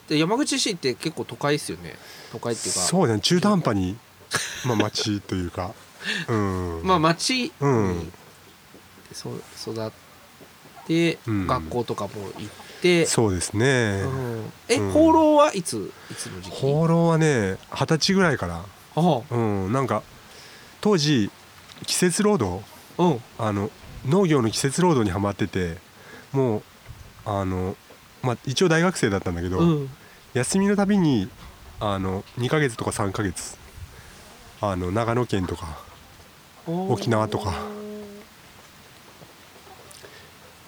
[0.07, 1.97] て山口市って結構都会ですよね。
[2.31, 2.79] 都会っていうか。
[2.81, 3.95] そうだね中途半端に、
[4.65, 5.71] まあ、町というか。
[6.27, 6.81] うん。
[6.83, 8.11] まあ町うん。
[9.11, 9.91] そう育っ
[10.87, 11.47] て、うん。
[11.47, 13.05] 学校とかも行って。
[13.05, 14.53] そうですね、うん。
[14.67, 14.91] え、うん。
[14.91, 16.61] 放浪はいついつの時期？
[16.61, 18.65] 放浪はね二十歳ぐらいから。
[19.31, 19.71] うん。
[19.71, 20.03] なんか
[20.81, 21.31] 当時
[21.85, 22.61] 季節労働、
[23.39, 23.71] あの
[24.05, 25.77] 農業の季節労働にはまってて
[26.31, 26.63] もう
[27.25, 27.75] あの、
[28.21, 29.89] まあ、一応大学生だったんだけど、うん。
[30.33, 31.29] 休みのたびに
[31.79, 33.57] あの2ヶ月とか3ヶ月
[34.61, 35.77] あの長野県とか
[36.65, 37.53] 沖縄とか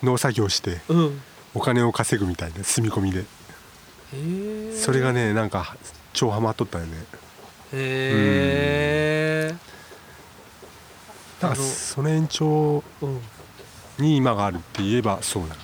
[0.04, 1.22] 農作業してうん
[1.56, 3.26] お金を稼ぐみたいな住み込みで。
[4.78, 5.76] それがねなんか
[6.14, 6.92] 超ハマっとったよね。
[7.74, 9.56] へえ
[11.42, 12.84] だからその延長
[14.00, 15.56] に今があるって言えばそうだな。
[15.56, 15.58] い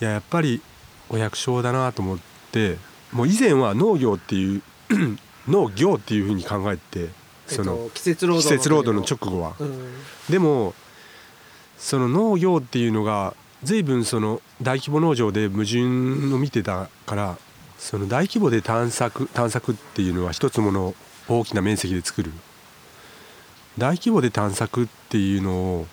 [0.00, 0.62] ややっぱり
[1.08, 2.18] お百姓だなと思っ
[2.52, 2.78] て
[3.12, 4.62] もう以前は農業っていう
[5.48, 7.10] 農業っていうふうに考えて
[7.46, 9.94] その、えっと季節労働の直後は、うん。
[10.30, 10.74] でも
[11.76, 13.34] その農業っていうのが
[13.64, 15.84] 随分その大規模農場で矛盾を
[16.38, 17.38] 見てたから
[17.78, 20.94] その大規模で探索探索っていうのは一つもの
[21.28, 22.32] 大きな面積で作る。
[23.76, 25.86] 大規模で探索っていうのを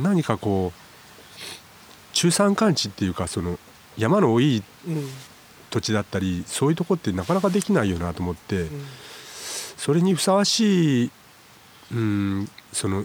[0.00, 3.58] 何かこう中山間地っていうかその
[3.96, 5.08] 山の多いうん
[5.70, 8.66] 土地だったりそういうとこってなかなかできないよなと思って、
[9.76, 11.10] それにふさわしい、
[11.92, 13.04] うん、その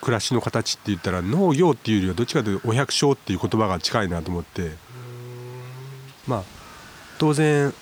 [0.00, 4.72] 暮らしの形って言ったら農業っていうよりはどっちかというとお百姓っていう言葉が近いなと思って。
[6.26, 6.42] まあ
[7.18, 7.72] 当然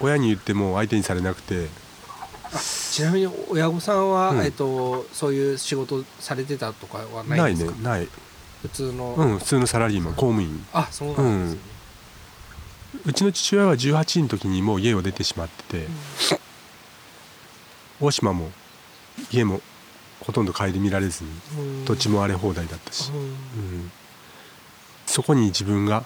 [0.00, 1.68] 親に言っても相手にされなくて。
[2.90, 4.44] ちなみに親御さんは、うん。
[4.44, 7.78] えっとそういう仕事されてたとかはなないいんですか？
[7.78, 8.08] ねない。
[8.62, 10.66] 普通の、うん普通のサラリーマン公務員。
[10.72, 11.60] あそうなんですね、
[13.04, 13.10] うん。
[13.10, 15.88] うちの父親は18の時にもう家を出てしまってて、
[18.00, 18.50] 大島も
[19.30, 19.60] 家も
[20.22, 21.84] ほとんど顧みられずにうん。
[21.84, 23.18] 土地も荒れ放題だったし、うん。
[23.18, 23.92] うん。
[25.06, 26.04] そこに自分が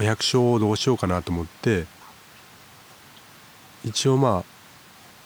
[0.00, 1.86] お百姓をどうしようかなと思って
[3.84, 4.44] 一応まあ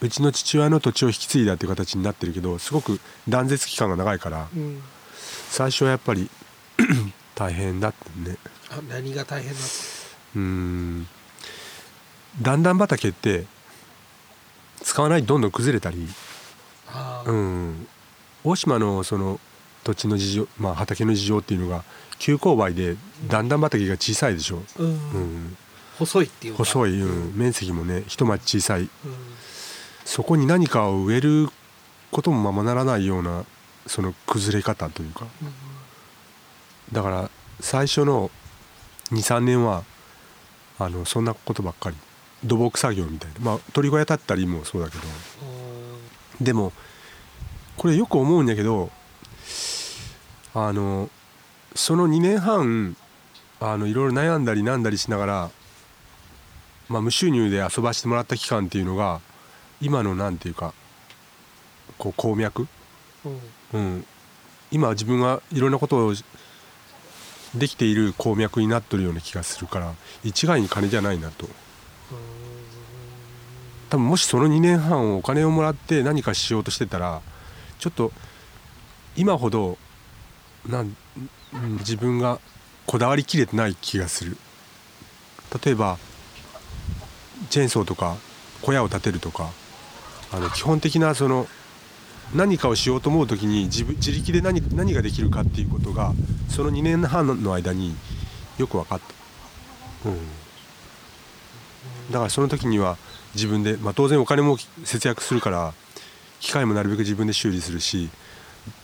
[0.01, 4.83] うちの父親の土地を引き継いだっていう形になってるけどすごく断絶期間が長いからうん。
[5.49, 6.29] 最初はやっぱり
[7.35, 8.37] 大変だったね。
[8.71, 9.67] あ何が大変だった？
[10.37, 11.09] うーん。
[12.43, 13.47] 段々畑って
[14.83, 16.07] 使わないとどんどん崩れたり
[16.89, 17.89] あうん
[18.47, 19.41] 大島のその
[19.83, 21.83] 土地の事情、まあ、畑の事情っていうのが
[22.21, 24.87] 急勾配で段々畑が小さいでしょ、うん。
[24.87, 25.57] うん。
[25.99, 26.59] 細いっていうか。
[26.59, 28.83] 細い、うん、面積もね一町小さい。
[28.83, 28.89] うん。
[30.05, 31.49] そこに何かを植える
[32.13, 33.45] こともままならないような
[33.87, 35.27] その崩れ方というか。
[36.93, 38.31] だから最初の
[39.11, 39.83] 23年は
[40.79, 41.97] あのそんなことばっかり。
[42.45, 43.41] 土木作業みたいな。
[43.41, 45.03] まあ鳥小屋建ったりもそうだけど。
[46.41, 46.73] でも
[47.77, 48.91] これよく思うんだけど
[50.55, 51.11] あの
[51.75, 52.97] その2年半
[53.61, 55.51] あのいろいろ悩んだりなんだりしながら、
[56.89, 59.21] まあ、無収入で遊ばしてもらった期間っていうのが
[59.81, 60.73] 今のなんていうか
[61.99, 62.67] こう鉱脈、
[63.25, 63.41] うん。
[63.73, 64.07] うん、
[64.71, 66.15] 今自分がいろんなことを
[67.55, 71.49] できている鉱脈になっとるような気がするから一概に金じゃないなと。
[73.89, 77.23] 多分もしその2年半お金をもらって何かしようとしてたら
[77.79, 78.13] ちょっと
[79.17, 79.79] 今ほど
[80.67, 80.97] なん
[81.79, 82.41] 自分が
[82.87, 84.37] こだわりきれてない気がする。
[85.65, 85.99] 例えば
[87.51, 88.17] チェーンソーとか
[88.63, 89.51] 小屋を建てるとか
[90.33, 91.47] あの基本的なその
[92.35, 96.13] 何かをしようと思う時に自分自力で何何ができるかっていうことが
[96.49, 97.95] その2年半の間に
[98.59, 99.01] よく分かっ
[100.03, 100.17] た、うん、
[102.11, 102.97] だからその時には
[103.35, 105.75] 自分で、まあ、当然お金も節約するから
[106.41, 108.11] 機械もなるべく自分で修理するし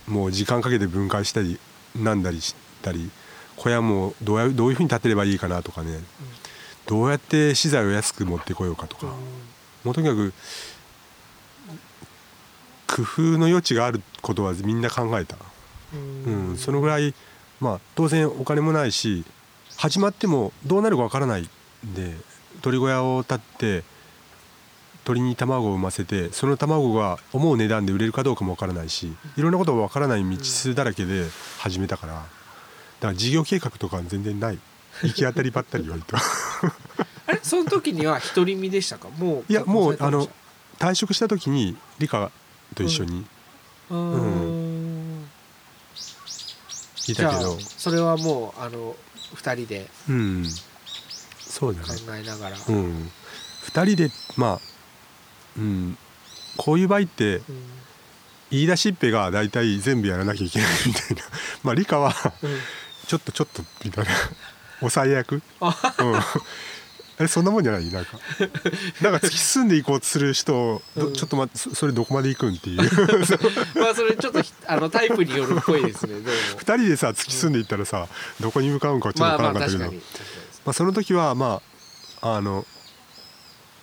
[0.07, 1.59] もう時間かけて分解したり
[1.97, 3.11] なんだりしたり
[3.57, 5.99] 小屋もどうやどういうふうに建てればいいかなとかね、
[6.87, 9.07] どうやって資材を安く持ってこようかとか、
[9.85, 10.33] もうとにかく
[12.87, 15.37] 工夫の余地があることはみんな考えた、
[16.27, 17.15] うん、そのぐらい
[17.61, 19.25] まあ当然お金もないし
[19.77, 22.15] 始まってもどうなるかわからないんで
[22.61, 23.85] 鳥小屋を建って
[25.05, 31.27] 鳥に卵を産ませてその卵が思う値段で売れるかどうかもわからないしいろんなことがわからない道筋だらけで
[31.59, 32.27] 始めたからだか
[33.09, 34.59] ら事業計画とかは全然ない。
[35.03, 36.17] 行き当たりばったり割と。
[37.27, 37.41] あれ？
[37.43, 39.09] その時には独り身でしたか？
[39.09, 40.29] もういやもうあの
[40.79, 42.31] 退職した時に理科
[42.77, 43.21] と一緒に。
[43.21, 43.27] まし
[43.89, 45.29] たうーん。
[47.09, 47.59] いたけど。
[47.61, 48.95] それはもうあの
[49.35, 50.47] 二人でうん。
[51.41, 51.87] そうだね。
[51.87, 53.11] 考えながら、うん。
[53.65, 54.72] 2人でまあ
[55.57, 55.99] うん。
[56.57, 57.41] こういう場合って
[58.51, 61.23] 言い出しっぺが大体全部やらなきゃいけないみたいな。
[61.65, 62.15] まあ理科は
[63.07, 64.11] ちょっとちょっとみたいな。
[64.81, 65.43] 抑え役、うん、
[67.21, 67.89] えそんなもんじゃない？
[67.91, 68.19] なんか。
[69.01, 72.79] なんか突き進んでいこうとする人、どちょっと待ってそそれどこまで行くんっていう。
[73.81, 76.29] まあそれちょっとひあのタイプによるっぽいですねどうも。
[76.31, 78.09] 2人でさ突き進んでいったらさ
[78.41, 81.63] どこに向かうんかちょっと分からなかったけど、まあまあ、その時はま
[82.23, 82.67] ああの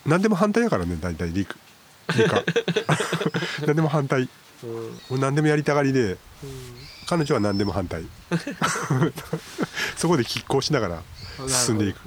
[0.05, 1.55] 何でも反対やからね大体理科
[3.65, 4.27] 何でも反対。
[4.63, 4.69] うん。
[4.69, 6.17] もう何でもやりたがりで
[7.07, 8.03] 彼女は何でも反対。
[9.95, 11.03] そこで拮抗しながら
[11.47, 11.99] 進んでいく。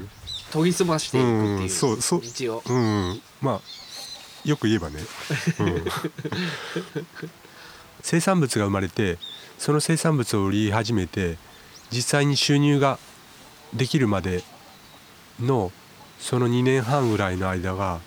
[0.53, 2.23] 研ぎ澄ましていくっていううんそうそう。
[2.23, 2.63] 道を。
[2.67, 3.23] うん。
[3.41, 3.61] まあ
[4.45, 5.01] よく言えばね、
[5.61, 5.85] うん。
[8.03, 9.19] 生産物が生まれて
[9.59, 11.39] その生産物を売り始めて
[11.91, 12.99] 実際に収入が
[13.73, 14.43] できるまで
[15.41, 15.71] の
[16.23, 17.99] その2年半ぐらいの間が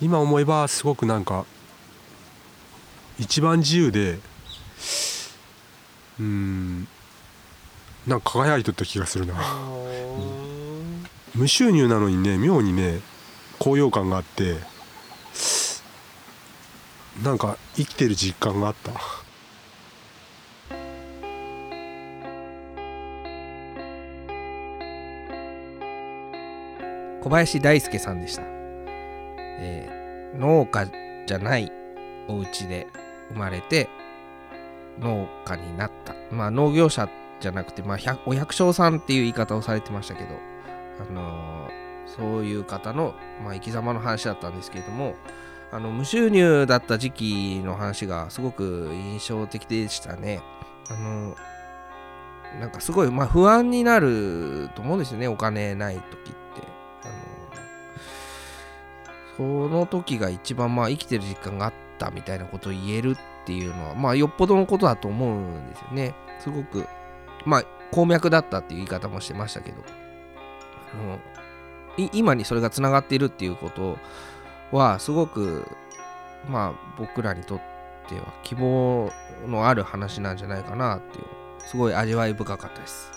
[0.00, 1.44] 今思えばすごくなんか
[3.18, 4.18] 一番自由で
[6.18, 6.88] うん
[8.06, 9.34] なんか輝いとった気がするな。
[11.34, 13.00] 無収入なのにね妙にね
[13.58, 14.56] 高揚感があって
[17.22, 18.92] なんか生きてる実感があった
[27.30, 30.00] 小林大輔さんでした、えー
[30.36, 30.86] 農家
[31.26, 31.72] じゃない
[32.28, 32.86] お家で
[33.30, 33.88] 生まれて
[35.00, 36.14] 農家になった。
[36.30, 37.08] まあ農業者
[37.40, 40.28] じゃなくて、まあ、お百姓さんっていう言い方をされてましたけど、
[41.00, 41.70] あのー
[42.06, 43.14] そういう方の、
[43.44, 45.14] まあ、生き様の話だったんですけれども
[45.70, 50.42] あの無収入だった時期の話がすごく印象的でしたね。
[50.88, 51.36] あの
[52.58, 56.34] なんかすごい、まあ、不安になると思うんですよねお金ない時っ
[59.40, 59.40] て。
[59.40, 66.14] その時が一番まあ生きてる実感があったみたいなことを言えるっていうのはまあよっぽどのことだと思うんですよね。
[66.40, 66.86] すごく
[67.46, 69.82] まあ鉱脈だったっていう言い方もしてましたけど
[70.92, 73.96] あの今にそれがつながっているっていうこと
[74.72, 75.66] はすごく
[76.46, 77.60] まあ僕らにとっ
[78.08, 79.10] ては希望
[79.46, 81.24] のある話なんじゃないかなっていう
[81.66, 83.10] すごい味わい深かったです。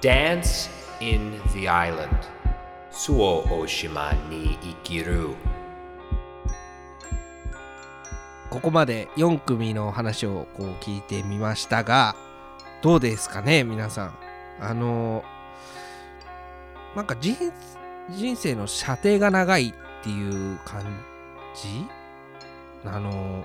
[0.00, 2.08] Dance in the Island.
[2.92, 5.28] 周防大島に生きる
[8.50, 12.16] ここまで4組の話をこう聞いてみましたが
[12.82, 14.14] どうですかね皆さん。
[14.60, 15.24] あの
[16.96, 17.36] なんか人
[18.10, 20.82] 人生の射程が長いっていう感
[21.54, 21.86] じ？
[22.84, 23.44] あの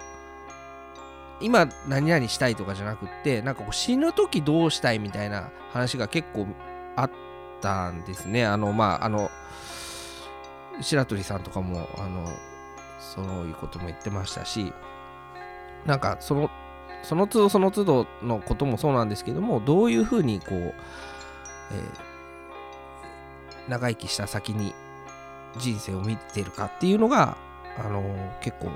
[1.39, 6.47] 今何々したいとかじゃなくってなんかこう死ぬ時どうしたいみたいな話が結構
[6.95, 7.11] あっ
[7.65, 9.31] たんですねあのまああの
[10.81, 12.27] 白鳥さんとかもあの
[12.99, 14.71] そういうことも言ってましたし
[15.85, 16.49] なんかその
[17.01, 20.73] その都度その都度のこともそうなんですけどもどういうふうにこう、えー
[23.67, 24.75] 長生きした先に
[25.57, 27.35] 人生を見てるかっていうのが、
[27.79, 28.69] あのー結構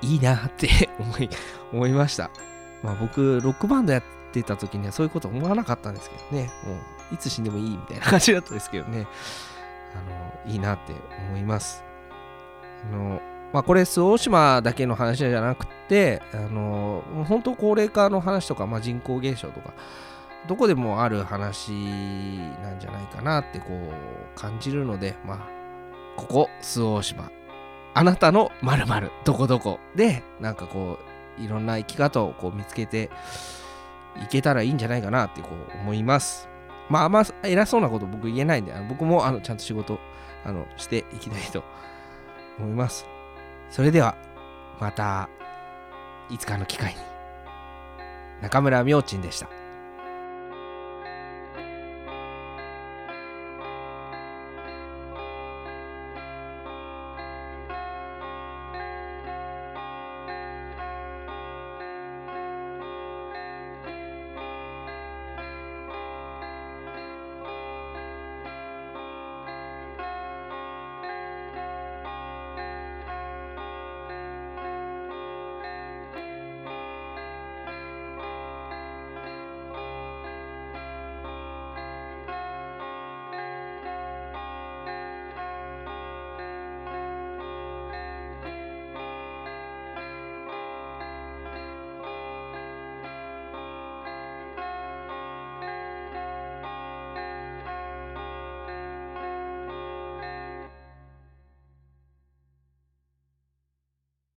[0.00, 1.28] いいなって 思い
[1.70, 2.30] 思いました。
[2.82, 4.08] まあ僕ロックバンドやって
[4.42, 6.50] た時にはそういうこと思わなかったんですけどね。
[6.64, 6.74] も
[7.12, 9.06] ういつ死んでもいいみたいな感じだったですけどね。
[9.94, 10.92] あのいいなって
[11.28, 11.82] 思います。
[12.84, 13.20] あの
[13.52, 19.72] まあこれ周防大島だけの話じゃなくてあの本当高齢化の話とか、まあ、人口減少とか
[20.46, 21.72] どこでもある話
[22.62, 25.38] なんじゃないかなってこう感じるのでまあ
[26.16, 27.30] ここ周防大島。
[27.94, 30.98] あなたのまるどこどこでなんかこ
[31.38, 33.10] ういろんな生き方をこう見つけて
[34.22, 36.48] いけたらいいんじゃないかなってこう思います。
[36.88, 39.98] まああんま偉そうなこと僕言えないんであの僕もあのちゃんと仕事
[40.44, 41.62] あのしていきたいと
[42.58, 43.06] 思います。
[43.70, 44.16] それでは
[44.80, 45.28] また
[46.30, 47.00] いつかの機会に
[48.42, 49.57] 中村明珍でした。